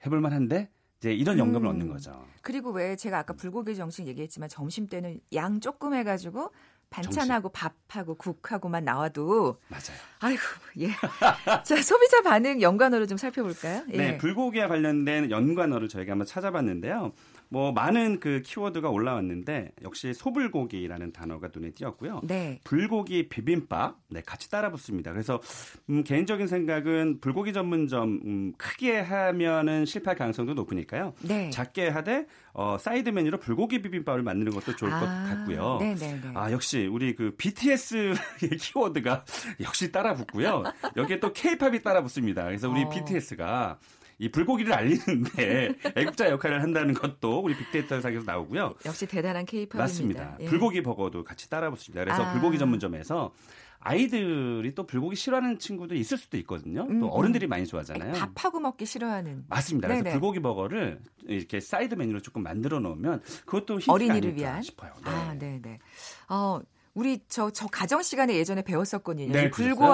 해볼 0.06 0.20
만한데 0.20 0.70
이제 1.00 1.14
이런 1.14 1.40
영감을 1.40 1.68
음. 1.68 1.72
얻는 1.72 1.88
거죠. 1.88 2.26
그리고 2.42 2.72
왜 2.72 2.96
제가 2.96 3.20
아까 3.20 3.34
불고기 3.34 3.76
정식 3.76 4.06
얘기했지만 4.08 4.50
점심 4.50 4.88
때는 4.88 5.20
양 5.34 5.60
조금 5.62 5.94
해가지고 5.94 6.52
반찬하고 6.90 7.52
정식. 7.54 7.88
밥하고 7.88 8.16
국하고만 8.16 8.84
나와도 8.84 9.60
맞아요. 9.70 9.98
아이고 10.20 10.42
예. 10.80 10.90
자 11.64 11.82
소비자 11.82 12.22
반응 12.22 12.62
연관어를 12.62 13.08
좀 13.08 13.18
살펴볼까요? 13.18 13.84
예. 13.94 13.98
네, 13.98 14.18
불고기와 14.18 14.68
관련된 14.68 15.32
연관어를 15.32 15.88
저희가 15.88 16.12
한번 16.12 16.26
찾아봤는데요. 16.28 17.14
뭐 17.50 17.72
많은 17.72 18.20
그 18.20 18.42
키워드가 18.44 18.90
올라왔는데 18.90 19.72
역시 19.82 20.14
소불고기라는 20.14 21.12
단어가 21.12 21.50
눈에 21.54 21.72
띄었고요. 21.72 22.22
네. 22.24 22.60
불고기 22.64 23.28
비빔밥 23.28 23.98
네 24.10 24.22
같이 24.24 24.52
따라 24.52 24.72
붙습니다. 24.72 25.12
그래서 25.12 25.42
음, 25.90 26.04
개인적인 26.04 26.46
생각은 26.48 27.20
불고기 27.22 27.52
전문점 27.52 28.20
음, 28.24 28.54
크게 28.58 29.00
하면은 29.00 29.86
실패할 29.86 30.16
가능성도 30.16 30.54
높으니까요. 30.54 31.14
네. 31.22 31.50
작게 31.50 31.90
하되 31.90 32.28
어, 32.54 32.78
사이드 32.80 33.10
메뉴로 33.10 33.40
불고기 33.40 33.82
비빔밥을 33.82 34.22
만드는 34.22 34.54
것도 34.54 34.76
좋을 34.76 34.92
아, 34.94 35.00
것 35.00 35.06
같고요. 35.06 35.78
네네네. 35.80 36.32
아 36.36 36.52
역시 36.52 36.86
우리 36.86 37.16
그 37.16 37.34
BTS의 37.36 38.14
키워드가 38.60 39.26
역시 39.62 39.92
따라 39.92 40.14
붙고요. 40.14 40.64
여기에 40.98 41.20
또 41.20 41.34
K-팝이 41.34 41.82
따라 41.82 42.04
붙습니다. 42.04 42.44
그래서 42.44 42.70
우리 42.70 42.84
어. 42.84 42.90
BTS가 42.90 43.80
이 44.20 44.30
불고기를 44.30 44.74
알리는데 44.74 45.76
애국자 45.96 46.30
역할을 46.30 46.62
한다는 46.62 46.94
것도 46.94 47.40
우리 47.40 47.56
빅데이터 47.56 48.02
상에서 48.02 48.24
나오고요. 48.26 48.76
역시 48.86 49.08
대단한 49.08 49.46
케이팝입니다. 49.46 49.78
맞습니다. 49.78 50.38
예. 50.42 50.46
불고기 50.46 50.84
버거도 50.84 51.24
같이 51.24 51.50
따라 51.50 51.70
붙습니다. 51.70 52.04
그래서 52.04 52.24
아. 52.24 52.32
불고기 52.34 52.60
전문점에서 52.60 53.32
아이들이 53.80 54.76
또 54.76 54.86
불고기 54.86 55.16
싫어하는 55.16 55.58
친구도 55.58 55.96
있을 55.96 56.18
수도 56.18 56.36
있거든요. 56.40 56.82
음, 56.90 57.00
또 57.00 57.06
음. 57.06 57.12
어른들이 57.12 57.48
음. 57.48 57.50
많이 57.50 57.66
좋아하잖아요. 57.66 58.14
밥하고 58.14 58.60
먹기 58.60 58.86
싫어하는. 58.86 59.46
맞습니다. 59.48 59.88
그래서 59.88 60.04
네네. 60.04 60.14
불고기 60.14 60.42
버거를 60.42 61.00
이렇게 61.26 61.62
사이드 61.62 61.96
메뉴로 61.96 62.20
조금 62.20 62.44
만들어 62.44 62.82
놓으면 62.82 63.22
그것도 63.46 63.80
어린이를 63.88 64.36
위한 64.36 64.62
싶어요. 64.62 64.92
네. 65.06 65.10
아, 65.10 65.34
네, 65.34 65.60
네. 65.62 65.80
어, 66.28 66.60
우리 67.00 67.22
저, 67.30 67.50
저 67.50 67.68
가정 67.68 68.02
시간에 68.02 68.36
예전에 68.36 68.62
배웠었거든요. 68.62 69.32
네, 69.32 69.50
불고, 69.50 69.86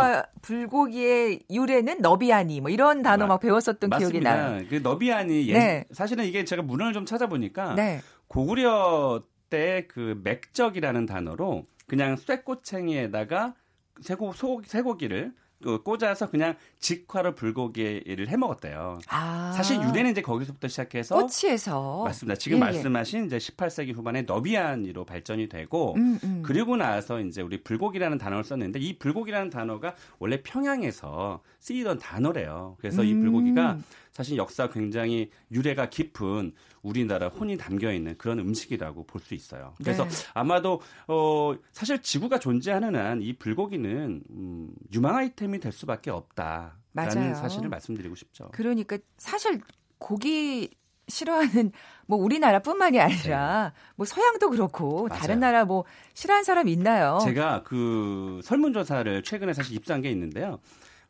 불고기의 0.41 1.41
유래는 1.51 2.01
너비아니 2.01 2.61
뭐 2.61 2.71
이런 2.71 3.03
단어 3.03 3.27
막 3.27 3.39
배웠었던 3.39 3.91
맞습니다. 3.91 4.09
기억이 4.09 4.23
나요. 4.23 4.65
그 4.67 4.75
너비아니 4.75 5.45
네. 5.53 5.85
사실은 5.91 6.25
이게 6.25 6.43
제가 6.45 6.63
문헌을 6.63 6.93
좀 6.93 7.05
찾아보니까 7.05 7.75
네. 7.75 8.01
고구려 8.27 9.23
때 9.51 9.85
그 9.87 10.19
맥적이라는 10.23 11.05
단어로 11.05 11.67
그냥 11.85 12.17
쇠꼬챙이에다가 12.17 13.53
쇠고, 14.01 14.33
소, 14.33 14.61
쇠고기를 14.65 15.31
그 15.31 15.44
꽂아서 15.83 16.29
그냥 16.29 16.55
직화로 16.79 17.35
불고기를 17.35 18.27
해 18.27 18.37
먹었대요. 18.37 18.99
아. 19.09 19.51
사실 19.55 19.81
유래는 19.81 20.11
이제 20.11 20.21
거기서부터 20.21 20.67
시작해서 20.67 21.15
꼬치에서 21.15 22.03
맞습니다. 22.03 22.37
지금 22.37 22.57
예, 22.57 22.61
예. 22.61 22.65
말씀하신 22.65 23.25
이제 23.25 23.37
18세기 23.37 23.95
후반에 23.95 24.23
너비안으로 24.23 25.05
발전이 25.05 25.49
되고 25.49 25.95
음, 25.95 26.19
음. 26.23 26.43
그리고 26.45 26.77
나서 26.77 27.19
이제 27.19 27.41
우리 27.41 27.61
불고기라는 27.61 28.17
단어를 28.17 28.43
썼는데 28.43 28.79
이 28.79 28.97
불고기라는 28.97 29.49
단어가 29.49 29.95
원래 30.19 30.41
평양에서 30.41 31.41
쓰이던 31.59 31.99
단어래요. 31.99 32.77
그래서 32.79 33.01
음. 33.01 33.07
이 33.07 33.13
불고기가 33.15 33.77
사실 34.15 34.37
역사 34.37 34.69
굉장히 34.69 35.29
유래가 35.51 35.89
깊은 35.89 36.53
우리나라 36.81 37.27
혼이 37.27 37.57
담겨 37.57 37.91
있는 37.91 38.17
그런 38.17 38.39
음식이라고 38.39 39.05
볼 39.05 39.21
수 39.21 39.33
있어요. 39.33 39.73
그래서 39.77 40.05
네. 40.05 40.09
아마도 40.33 40.79
어 41.09 41.53
사실 41.73 42.01
지구가 42.01 42.39
존재하는 42.39 42.95
한 42.95 43.21
이 43.21 43.33
불고기는 43.33 44.23
음, 44.29 44.69
유망 44.93 45.17
아이템이 45.17 45.59
될 45.59 45.73
수밖에 45.73 46.11
없다라는 46.11 46.73
맞아요. 46.93 47.35
사실을 47.35 47.67
말씀드리고 47.67 48.15
싶죠. 48.15 48.47
그러니까 48.53 48.97
사실 49.17 49.59
고기 49.97 50.69
싫어하는 51.09 51.71
뭐 52.07 52.17
우리나라뿐만이 52.17 52.99
아니라 53.01 53.73
네. 53.75 53.79
뭐 53.97 54.05
서양도 54.05 54.49
그렇고 54.49 55.07
맞아요. 55.09 55.21
다른 55.21 55.39
나라 55.41 55.65
뭐 55.65 55.83
싫어하는 56.13 56.43
사람 56.45 56.67
있나요? 56.69 57.19
제가 57.23 57.63
그 57.63 58.39
설문조사를 58.43 59.23
최근에 59.23 59.53
사실 59.53 59.75
입수한 59.75 60.01
게 60.01 60.09
있는데요. 60.09 60.59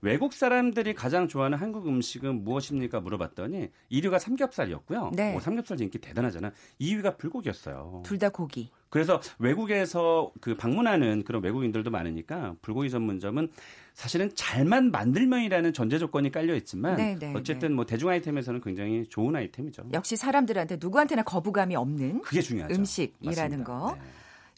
외국 0.06 0.34
사람들이 0.34 0.94
가장 0.94 1.28
좋아하는 1.28 1.58
한국 1.58 1.88
음식은 1.88 2.44
무엇입니까? 2.44 3.00
물어봤더니 3.00 3.70
1위가 3.91 4.20
삼겹살이었고요. 4.20 5.12
네. 5.15 5.32
뭐 5.32 5.41
삼겹살 5.41 5.82
인기 5.82 5.98
대단하잖아. 5.98 6.52
2위가 6.80 7.18
불고기였어요. 7.18 8.04
둘 8.06 8.20
다 8.20 8.30
고기. 8.30 8.70
그래서 8.89 9.20
외국에서 9.39 10.32
그 10.39 10.56
방문하는 10.56 11.24
그런 11.24 11.44
외국인들도 11.44 11.89
많으니까 11.89 12.56
불고기 12.62 12.89
전문점은 12.89 13.50
사실은 13.94 14.30
잘만 14.36 14.91
만들면이라는 14.91 15.74
전제 15.74 15.98
조건이 15.98 16.32
깔려 16.32 16.56
있지만 16.56 16.96
네네, 16.98 17.15
네, 17.20 17.34
어쨌든 17.36 17.70
네. 17.70 17.76
뭐 17.76 17.86
대중 17.86 18.10
아이템에서는 18.10 18.62
굉장히 18.62 19.06
좋은 19.10 19.36
아이템이죠. 19.36 19.89
역시 19.91 20.15
사람들한테 20.15 20.78
누구한테나 20.80 21.24
거부감이 21.24 21.76
없는 21.76 22.22
그게 22.22 22.41
중요하죠. 22.41 22.76
음식이라는 22.76 23.34
맞습니다. 23.34 23.63
거. 23.63 23.96
네. 23.96 24.02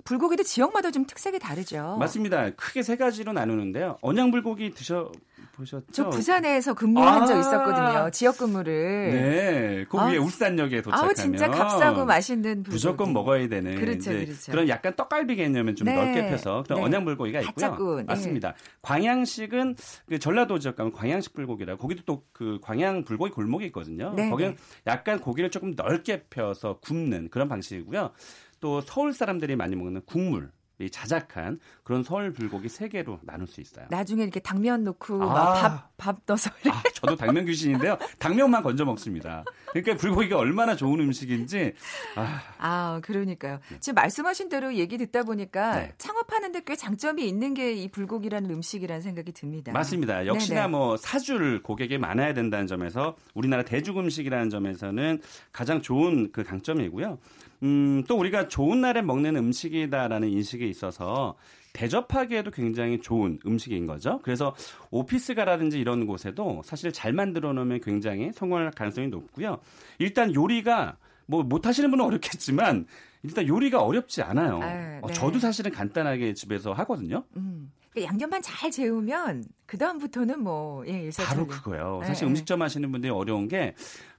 불고기도 0.08 0.44
지역마다 0.44 0.90
좀 0.90 1.06
특색이 1.06 1.38
다르죠. 1.38 1.98
맞습니다. 2.00 2.52
크게 2.52 2.82
세 2.82 2.96
가지로 2.96 3.34
나누는데요. 3.34 3.98
언양 4.02 4.32
불고기 4.32 4.72
드셔 4.72 5.12
보셨죠? 5.52 5.86
저 5.92 6.10
부산에서 6.10 6.74
근무한 6.76 7.24
아~ 7.24 7.26
적 7.26 7.38
있었거든요. 7.38 8.10
지역 8.12 8.38
근무를. 8.38 9.12
네. 9.12 9.86
그 9.90 9.98
위에 9.98 10.18
아, 10.18 10.22
울산역에 10.22 10.82
도착하면. 10.82 11.10
아우 11.10 11.14
진짜 11.14 11.50
값싸고 11.50 12.06
맛있는 12.06 12.64
불고기. 12.64 12.72
무조건 12.72 13.12
먹어야 13.12 13.50
되는. 13.50 13.76
그렇죠, 13.76 14.12
그렇죠. 14.12 14.52
그런 14.52 14.70
약간 14.70 14.96
떡갈비 14.96 15.36
개념을 15.36 15.76
좀 15.76 15.86
네. 15.86 15.96
넓게 15.96 16.30
펴서 16.30 16.64
그런 16.64 16.80
네. 16.80 16.86
언양 16.86 17.04
불고기가 17.04 17.40
있고요. 17.42 17.54
바짝군. 17.54 17.98
네. 17.98 18.04
맞습니다. 18.04 18.54
네. 18.54 18.56
광양식은 18.84 19.76
그 20.08 20.20
전라도 20.20 20.60
지역 20.60 20.76
가면 20.78 20.94
광양식 20.94 21.34
불고기라 21.34 21.76
거기도 21.78 22.04
또 22.06 22.28
그 22.38 22.60
광양 22.62 23.04
불고기 23.04 23.32
골목이 23.32 23.66
있거든요. 23.68 24.14
네, 24.16 24.30
거기는 24.30 24.52
네. 24.52 24.58
약간 24.86 25.20
고기를 25.20 25.50
조금 25.50 25.74
넓게 25.76 26.26
펴서 26.30 26.78
굽는 26.82 27.30
그런 27.32 27.50
방식이고요. 27.50 28.12
또 28.60 28.82
서울 28.82 29.14
사람들이 29.14 29.56
많이 29.56 29.76
먹는 29.76 30.02
국물 30.06 30.52
이 30.80 30.92
자작한 30.92 31.60
그런 31.82 32.04
서울 32.04 32.32
불고기 32.32 32.70
세 32.70 32.88
개로 32.88 33.20
나눌 33.24 33.48
수 33.48 33.62
있어요. 33.62 33.88
나중에 33.90 34.22
이렇게 34.22 34.40
당면 34.40 34.84
넣고 34.84 35.24
아, 35.24 35.54
밥, 35.56 35.98
밥 35.98 36.18
넣어서. 36.28 36.52
아, 36.70 36.84
저도 36.94 37.16
당면 37.16 37.46
귀신인데요. 37.46 37.98
당면만 38.20 38.62
건져 38.62 38.86
먹습니다. 38.86 39.44
그러니까 39.72 39.96
불고기가 39.96 40.38
얼마나 40.38 40.76
좋은 40.76 41.00
음식인지. 41.00 41.74
아, 42.16 42.42
아 42.60 43.00
그러니까요. 43.02 43.60
지금 43.80 43.96
말씀하신 43.96 44.50
대로 44.50 44.76
얘기 44.76 45.00
듣다 45.00 45.24
보니까 45.24 45.80
네. 45.80 45.94
창업하는데 45.98 46.62
꽤 46.64 46.76
장점이 46.76 47.28
있는 47.28 47.56
게 47.56 47.74
이 47.74 47.88
불고기라는 47.90 48.48
음식이라는 48.52 49.02
생각이 49.02 49.32
듭니다. 49.32 49.72
맞습니다. 49.72 50.28
역시나 50.28 50.62
네네. 50.62 50.72
뭐 50.72 50.96
사줄 50.96 51.64
고객이 51.64 51.98
많아야 51.98 52.36
된다는 52.36 52.68
점에서 52.68 53.16
우리나라 53.34 53.64
대중 53.64 53.98
음식이라는 54.00 54.52
점에서는 54.52 55.22
가장 55.52 55.82
좋은 55.82 56.32
그 56.32 56.44
강점이고요. 56.44 57.18
음, 57.64 58.04
또 58.08 58.18
우리가 58.18 58.48
좋은 58.48 58.82
날에 58.82 59.02
먹는 59.02 59.36
음식이다라는 59.36 60.30
인식이 60.30 60.68
있어서 60.70 61.36
대접하기에도 61.74 62.52
굉장히 62.52 63.00
좋은 63.00 63.40
음식인 63.46 63.86
거죠. 63.86 64.20
그래서 64.24 64.56
오피스가라든지 64.90 65.80
이런 65.80 66.08
곳에도 66.08 66.62
사실 66.64 66.92
잘 66.92 67.14
만들어 67.14 67.54
놓으면 67.54 67.82
굉장히 67.82 68.32
성공할 68.34 68.72
가능성이 68.72 69.08
높고요. 69.10 69.60
일단 70.00 70.34
요리가 70.34 70.98
뭐 71.28 71.44
못하시는 71.44 71.90
분은 71.90 72.04
어렵겠지만 72.06 72.86
일단 73.24 73.48
요리가 73.48 73.84
어렵지 73.84 74.22
않아요. 74.22 74.60
아, 74.62 75.00
어, 75.02 75.08
네. 75.08 75.14
저도 75.14 75.40
사실은 75.40 75.72
간단하게 75.72 76.34
집에서 76.34 76.74
하거든요. 76.74 77.24
음. 77.36 77.72
그러니까 77.92 78.14
양념만 78.14 78.42
잘 78.42 78.70
재우면 78.72 79.44
그 79.66 79.78
다음부터는 79.78 80.42
뭐 80.42 80.86
예, 80.88 81.10
바로 81.18 81.48
그거요. 81.48 82.02
사실 82.06 82.26
네. 82.26 82.32
음식점 82.32 82.62
하시는 82.62 82.92
분들이 82.92 83.12
어려운 83.12 83.48
게 83.48 83.74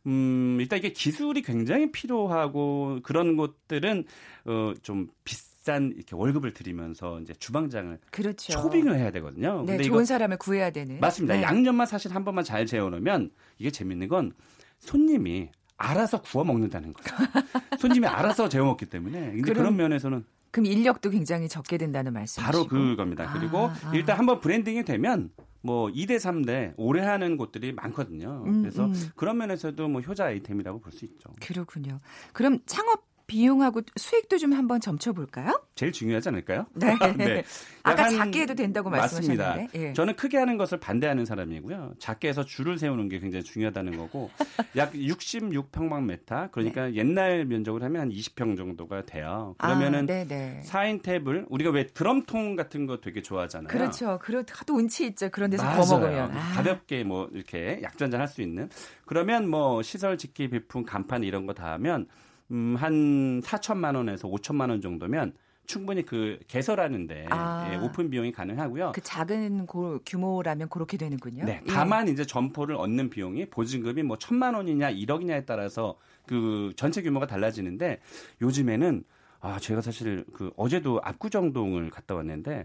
음, 0.09 0.57
일단 0.59 0.79
이게 0.79 0.91
기술이 0.93 1.43
굉장히 1.43 1.93
필요하고 1.93 3.01
그런 3.03 3.37
곳들은 3.37 4.05
어, 4.47 4.73
좀 4.83 5.09
비싼 5.25 5.93
이렇게 5.95 6.17
월급을 6.17 6.55
드리면서 6.55 7.21
이제 7.21 7.35
주방장을 7.35 7.99
그렇죠. 8.11 8.53
초빙을 8.53 8.97
해야 8.97 9.11
되거든요. 9.13 9.61
네, 9.67 9.73
근데 9.73 9.85
좋은 9.85 9.99
이거, 9.99 10.05
사람을 10.07 10.39
구해야 10.39 10.71
되는. 10.71 10.99
맞습니다. 10.99 11.37
네. 11.37 11.43
양념만 11.43 11.87
사실 11.87 12.15
한 12.15 12.25
번만 12.25 12.43
잘 12.43 12.65
재워놓으면 12.65 13.31
이게 13.59 13.71
재밌는 13.71 14.09
건 14.09 14.33
손님이 14.81 15.51
알아서 15.77 16.23
구워 16.23 16.43
먹는다는 16.43 16.93
거예요. 16.93 17.29
손님이 17.79 18.07
알아서 18.07 18.49
재워 18.49 18.67
먹기 18.67 18.87
때문에. 18.87 19.21
근데 19.21 19.43
그런, 19.43 19.57
그런 19.57 19.77
면에서는 19.77 20.25
그럼 20.51 20.67
인력도 20.67 21.11
굉장히 21.11 21.49
적게 21.49 21.77
된다는 21.77 22.13
말씀이시고. 22.15 22.45
바로 22.45 22.67
그겁니다. 22.67 23.33
그리고 23.35 23.67
아, 23.67 23.75
아. 23.85 23.93
일단 23.95 24.19
한번 24.19 24.41
branding이 24.41 24.85
되면 24.85 25.31
뭐 25.61 25.89
2대 25.89 26.17
3대 26.17 26.75
오래 26.77 27.03
하는 27.03 27.37
곳들이 27.37 27.73
많거든요. 27.73 28.45
음, 28.47 28.63
그래서 28.63 28.87
음. 28.87 28.95
그런 29.17 29.39
면에서도 29.39 29.89
뭐 29.89 30.01
효자 30.01 30.27
아이템이라고 30.27 30.81
볼 30.81 30.93
수 30.93 31.05
있죠. 31.05 31.31
그렇군요. 31.41 32.01
그럼 32.33 32.59
창업 32.67 33.08
비용하고 33.29 33.83
수익도 33.95 34.39
좀 34.39 34.55
한번 34.55 34.81
점쳐볼까요? 34.81 35.63
제일 35.75 35.93
중요하지 35.93 36.31
않을까요? 36.31 36.67
네. 36.75 36.97
네. 37.17 37.45
아까 37.83 38.09
작게 38.09 38.41
해도 38.41 38.55
된다고 38.55 38.89
말씀하셨는데. 38.91 39.43
맞습니다. 39.45 39.79
예. 39.79 39.93
저는 39.93 40.17
크게 40.17 40.39
하는 40.39 40.57
것을 40.57 40.81
반대하는 40.81 41.25
사람이고요. 41.27 41.93
작게 41.99 42.29
해서 42.29 42.43
줄을 42.45 42.79
세우는 42.79 43.09
게 43.11 43.21
굉장히 43.21 43.45
중요하다는 43.45 43.99
거고 43.99 44.31
약 44.77 44.93
66평방메타 44.95 46.51
그러니까 46.53 46.87
네. 46.87 46.95
옛날 46.95 47.45
면적으로 47.45 47.85
하면 47.85 48.01
한 48.01 48.09
20평 48.11 48.57
정도가 48.57 49.05
돼요. 49.05 49.55
그러면은 49.59 50.07
아, 50.11 50.63
4인 50.65 51.03
테이블을 51.03 51.47
우리가 51.51 51.71
왜 51.71 51.87
드럼통 51.87 52.57
같은 52.57 52.87
거 52.87 52.99
되게 53.01 53.21
좋아하잖아요. 53.23 53.69
그렇죠. 53.69 54.19
그런 54.23 54.45
하도 54.51 54.75
운치 54.75 55.07
있죠. 55.09 55.29
그런 55.29 55.51
데서 55.51 55.71
구워 55.75 56.01
먹으면 56.01 56.31
아. 56.33 56.55
가볍게 56.55 57.05
뭐 57.05 57.29
이렇게 57.33 57.81
약전잔 57.83 58.21
할 58.21 58.29
수 58.29 58.43
있는 58.43 58.69
그러면 59.07 59.49
뭐 59.49 59.83
시설 59.83 60.17
짓기 60.19 60.49
비품 60.51 60.85
간판 60.85 61.23
이런 61.25 61.47
거 61.47 61.53
다 61.55 61.73
하면 61.73 62.07
음, 62.51 62.77
한 62.79 63.41
4천만 63.41 63.97
원에서 63.97 64.29
5천만 64.29 64.71
원 64.71 64.81
정도면 64.81 65.35
충분히 65.67 66.03
그 66.03 66.39
개설하는데 66.49 67.27
아, 67.29 67.71
예, 67.71 67.77
오픈 67.77 68.09
비용이 68.09 68.33
가능하고요. 68.33 68.93
그 68.95 69.03
작은 69.03 69.67
고, 69.67 70.01
규모라면 70.07 70.71
그렇게 70.71 70.97
되는군요. 70.97 71.45
네. 71.45 71.61
예. 71.63 71.71
다만 71.71 72.09
이제 72.09 72.25
점포를 72.25 72.75
얻는 72.77 73.11
비용이 73.11 73.51
보증금이 73.51 74.03
뭐 74.03 74.17
천만 74.17 74.55
원이냐 74.55 74.91
1억이냐에 74.93 75.45
따라서 75.45 75.99
그 76.27 76.73
전체 76.75 77.03
규모가 77.03 77.27
달라지는데 77.27 78.01
요즘에는 78.41 79.05
아 79.41 79.59
제가 79.59 79.83
사실 79.83 80.25
그 80.33 80.51
어제도 80.57 81.01
압구정동을 81.05 81.91
갔다 81.91 82.15
왔는데 82.15 82.65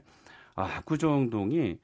아 0.56 0.64
압구정동이 0.64 1.78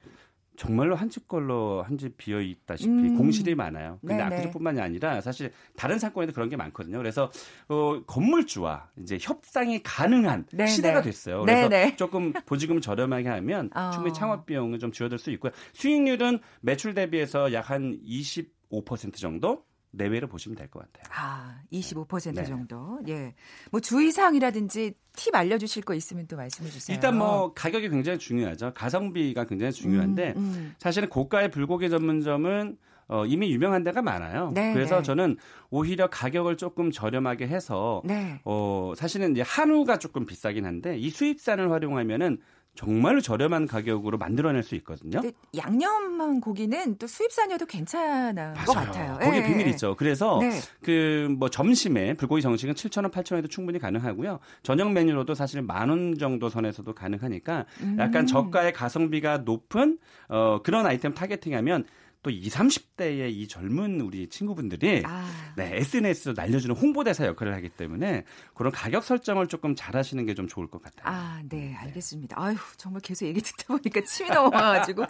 정말로 0.60 0.94
한 0.94 1.08
집 1.08 1.26
걸로 1.26 1.82
한 1.82 1.96
집 1.96 2.18
비어 2.18 2.40
있다시피 2.42 2.90
음. 2.90 3.16
공실이 3.16 3.54
많아요. 3.54 3.98
근데 4.06 4.22
압구정뿐만이 4.22 4.78
아니라 4.80 5.22
사실 5.22 5.52
다른 5.74 5.98
사건에도 5.98 6.34
그런 6.34 6.50
게 6.50 6.56
많거든요. 6.56 6.98
그래서 6.98 7.30
어, 7.68 8.02
건물주와 8.06 8.90
이제 8.98 9.16
협상이 9.18 9.82
가능한 9.82 10.46
네네. 10.52 10.66
시대가 10.66 11.00
됐어요. 11.00 11.40
그래서 11.40 11.68
네네. 11.70 11.96
조금 11.96 12.34
보지금 12.44 12.80
저렴하게 12.82 13.28
하면 13.28 13.70
어. 13.74 13.90
충분히 13.94 14.12
창업 14.12 14.44
비용을 14.44 14.78
좀 14.78 14.92
줄여들 14.92 15.18
수 15.18 15.30
있고요. 15.30 15.50
수익률은 15.72 16.40
매출 16.60 16.92
대비해서 16.94 17.54
약 17.54 17.64
한25% 17.66 19.14
정도 19.16 19.64
내외로 19.92 20.28
보시면 20.28 20.56
될 20.56 20.68
것 20.68 20.80
같아요. 20.80 21.12
아, 21.14 21.60
25% 21.72 22.34
네. 22.34 22.44
정도. 22.44 23.00
예. 23.08 23.34
뭐 23.70 23.80
주의사항이라든지 23.80 24.94
팁 25.14 25.34
알려주실 25.34 25.82
거 25.82 25.94
있으면 25.94 26.26
또 26.26 26.36
말씀해 26.36 26.70
주세요. 26.70 26.94
일단 26.94 27.16
뭐 27.18 27.52
가격이 27.54 27.88
굉장히 27.88 28.18
중요하죠. 28.18 28.72
가성비가 28.74 29.44
굉장히 29.44 29.72
중요한데 29.72 30.34
음, 30.36 30.42
음. 30.42 30.74
사실은 30.78 31.08
고가의 31.08 31.50
불고기 31.50 31.90
전문점은 31.90 32.78
어, 33.08 33.26
이미 33.26 33.50
유명한 33.52 33.82
데가 33.82 34.02
많아요. 34.02 34.52
네, 34.54 34.72
그래서 34.72 34.98
네. 34.98 35.02
저는 35.02 35.36
오히려 35.70 36.08
가격을 36.08 36.56
조금 36.56 36.92
저렴하게 36.92 37.48
해서 37.48 38.02
네. 38.04 38.40
어, 38.44 38.92
사실은 38.96 39.32
이제 39.32 39.42
한우가 39.42 39.98
조금 39.98 40.24
비싸긴 40.24 40.64
한데 40.64 40.96
이 40.96 41.10
수입산을 41.10 41.72
활용하면은 41.72 42.38
정말 42.74 43.20
저렴한 43.20 43.66
가격으로 43.66 44.16
만들어낼 44.16 44.62
수 44.62 44.74
있거든요. 44.76 45.20
양념한 45.56 46.40
고기는 46.40 46.96
또 46.98 47.06
수입산이어도 47.06 47.66
괜찮은 47.66 48.34
맞아요. 48.34 48.64
것 48.64 48.72
같아요. 48.72 49.18
거기에 49.18 49.40
네. 49.40 49.46
비밀이 49.48 49.70
있죠. 49.70 49.96
그래서 49.96 50.38
네. 50.40 50.50
그뭐 50.82 51.50
점심에 51.50 52.14
불고기 52.14 52.40
정식은 52.42 52.74
7,000원, 52.74 53.10
8,000원에도 53.10 53.50
충분히 53.50 53.78
가능하고요. 53.78 54.38
저녁 54.62 54.92
메뉴로도 54.92 55.34
사실 55.34 55.60
만 55.62 55.90
원 55.90 56.16
정도 56.18 56.48
선에서도 56.48 56.94
가능하니까 56.94 57.66
약간 57.98 58.22
음. 58.22 58.26
저가의 58.26 58.72
가성비가 58.72 59.38
높은 59.38 59.98
어, 60.28 60.60
그런 60.62 60.86
아이템 60.86 61.12
타겟팅하면 61.12 61.84
또 62.22 62.30
20, 62.30 62.52
30대의 62.52 63.30
이 63.32 63.48
젊은 63.48 64.00
우리 64.00 64.28
친구분들이 64.28 65.02
아. 65.06 65.26
네, 65.56 65.76
SNS로 65.78 66.34
날려주는 66.36 66.74
홍보대사 66.76 67.24
역할을 67.26 67.54
하기 67.54 67.70
때문에 67.70 68.24
그런 68.54 68.72
가격 68.72 69.04
설정을 69.04 69.46
조금 69.46 69.74
잘 69.74 69.96
하시는 69.96 70.24
게 70.26 70.34
좀 70.34 70.46
좋을 70.48 70.68
것 70.68 70.82
같아요. 70.82 71.02
아, 71.14 71.42
네, 71.48 71.74
알겠습니다. 71.74 72.36
아유, 72.40 72.56
정말 72.76 73.00
계속 73.02 73.26
얘기 73.26 73.40
듣다 73.42 73.64
보니까 73.68 74.00
침이 74.02 74.30
넘어가가지고. 74.30 75.04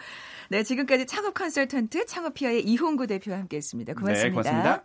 네, 0.49 0.63
지금까지 0.63 1.07
창업 1.07 1.35
컨설턴트 1.35 2.07
창업피아의 2.07 2.65
이홍구 2.65 3.07
대표와 3.07 3.39
함께 3.39 3.57
했습니다. 3.59 3.93
고맙습니다. 3.95 4.25
네, 4.25 4.31
고맙습니다. 4.31 4.83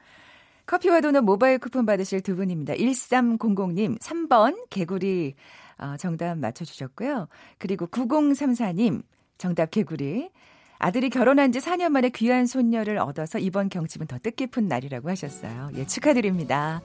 커피와 0.65 0.99
도넛 1.01 1.23
모바일 1.23 1.59
쿠폰 1.59 1.85
받으실 1.85 2.21
두 2.21 2.35
분입니다. 2.35 2.73
1300님, 2.73 3.99
3번 3.99 4.65
개구리 4.69 5.35
어, 5.77 5.95
정답 5.97 6.37
맞춰주셨고요. 6.37 7.27
그리고 7.57 7.87
9034님, 7.87 9.03
정답 9.37 9.71
개구리. 9.71 10.29
아들이 10.77 11.09
결혼한 11.09 11.51
지 11.51 11.59
4년 11.59 11.89
만에 11.89 12.09
귀한 12.09 12.45
손녀를 12.45 12.97
얻어서 12.97 13.39
이번 13.39 13.69
경칩은 13.69 14.07
더 14.07 14.17
뜻깊은 14.19 14.67
날이라고 14.67 15.09
하셨어요. 15.09 15.69
예, 15.75 15.85
축하드립니다. 15.85 16.81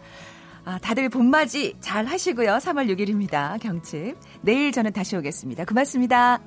아, 0.65 0.79
다들 0.79 1.09
봄맞이 1.09 1.77
잘 1.81 2.05
하시고요. 2.07 2.53
3월 2.53 2.89
6일입니다. 2.95 3.59
경칩. 3.61 4.17
내일 4.43 4.73
저는 4.73 4.93
다시 4.93 5.17
오겠습니다. 5.17 5.65
고맙습니다. 5.65 6.41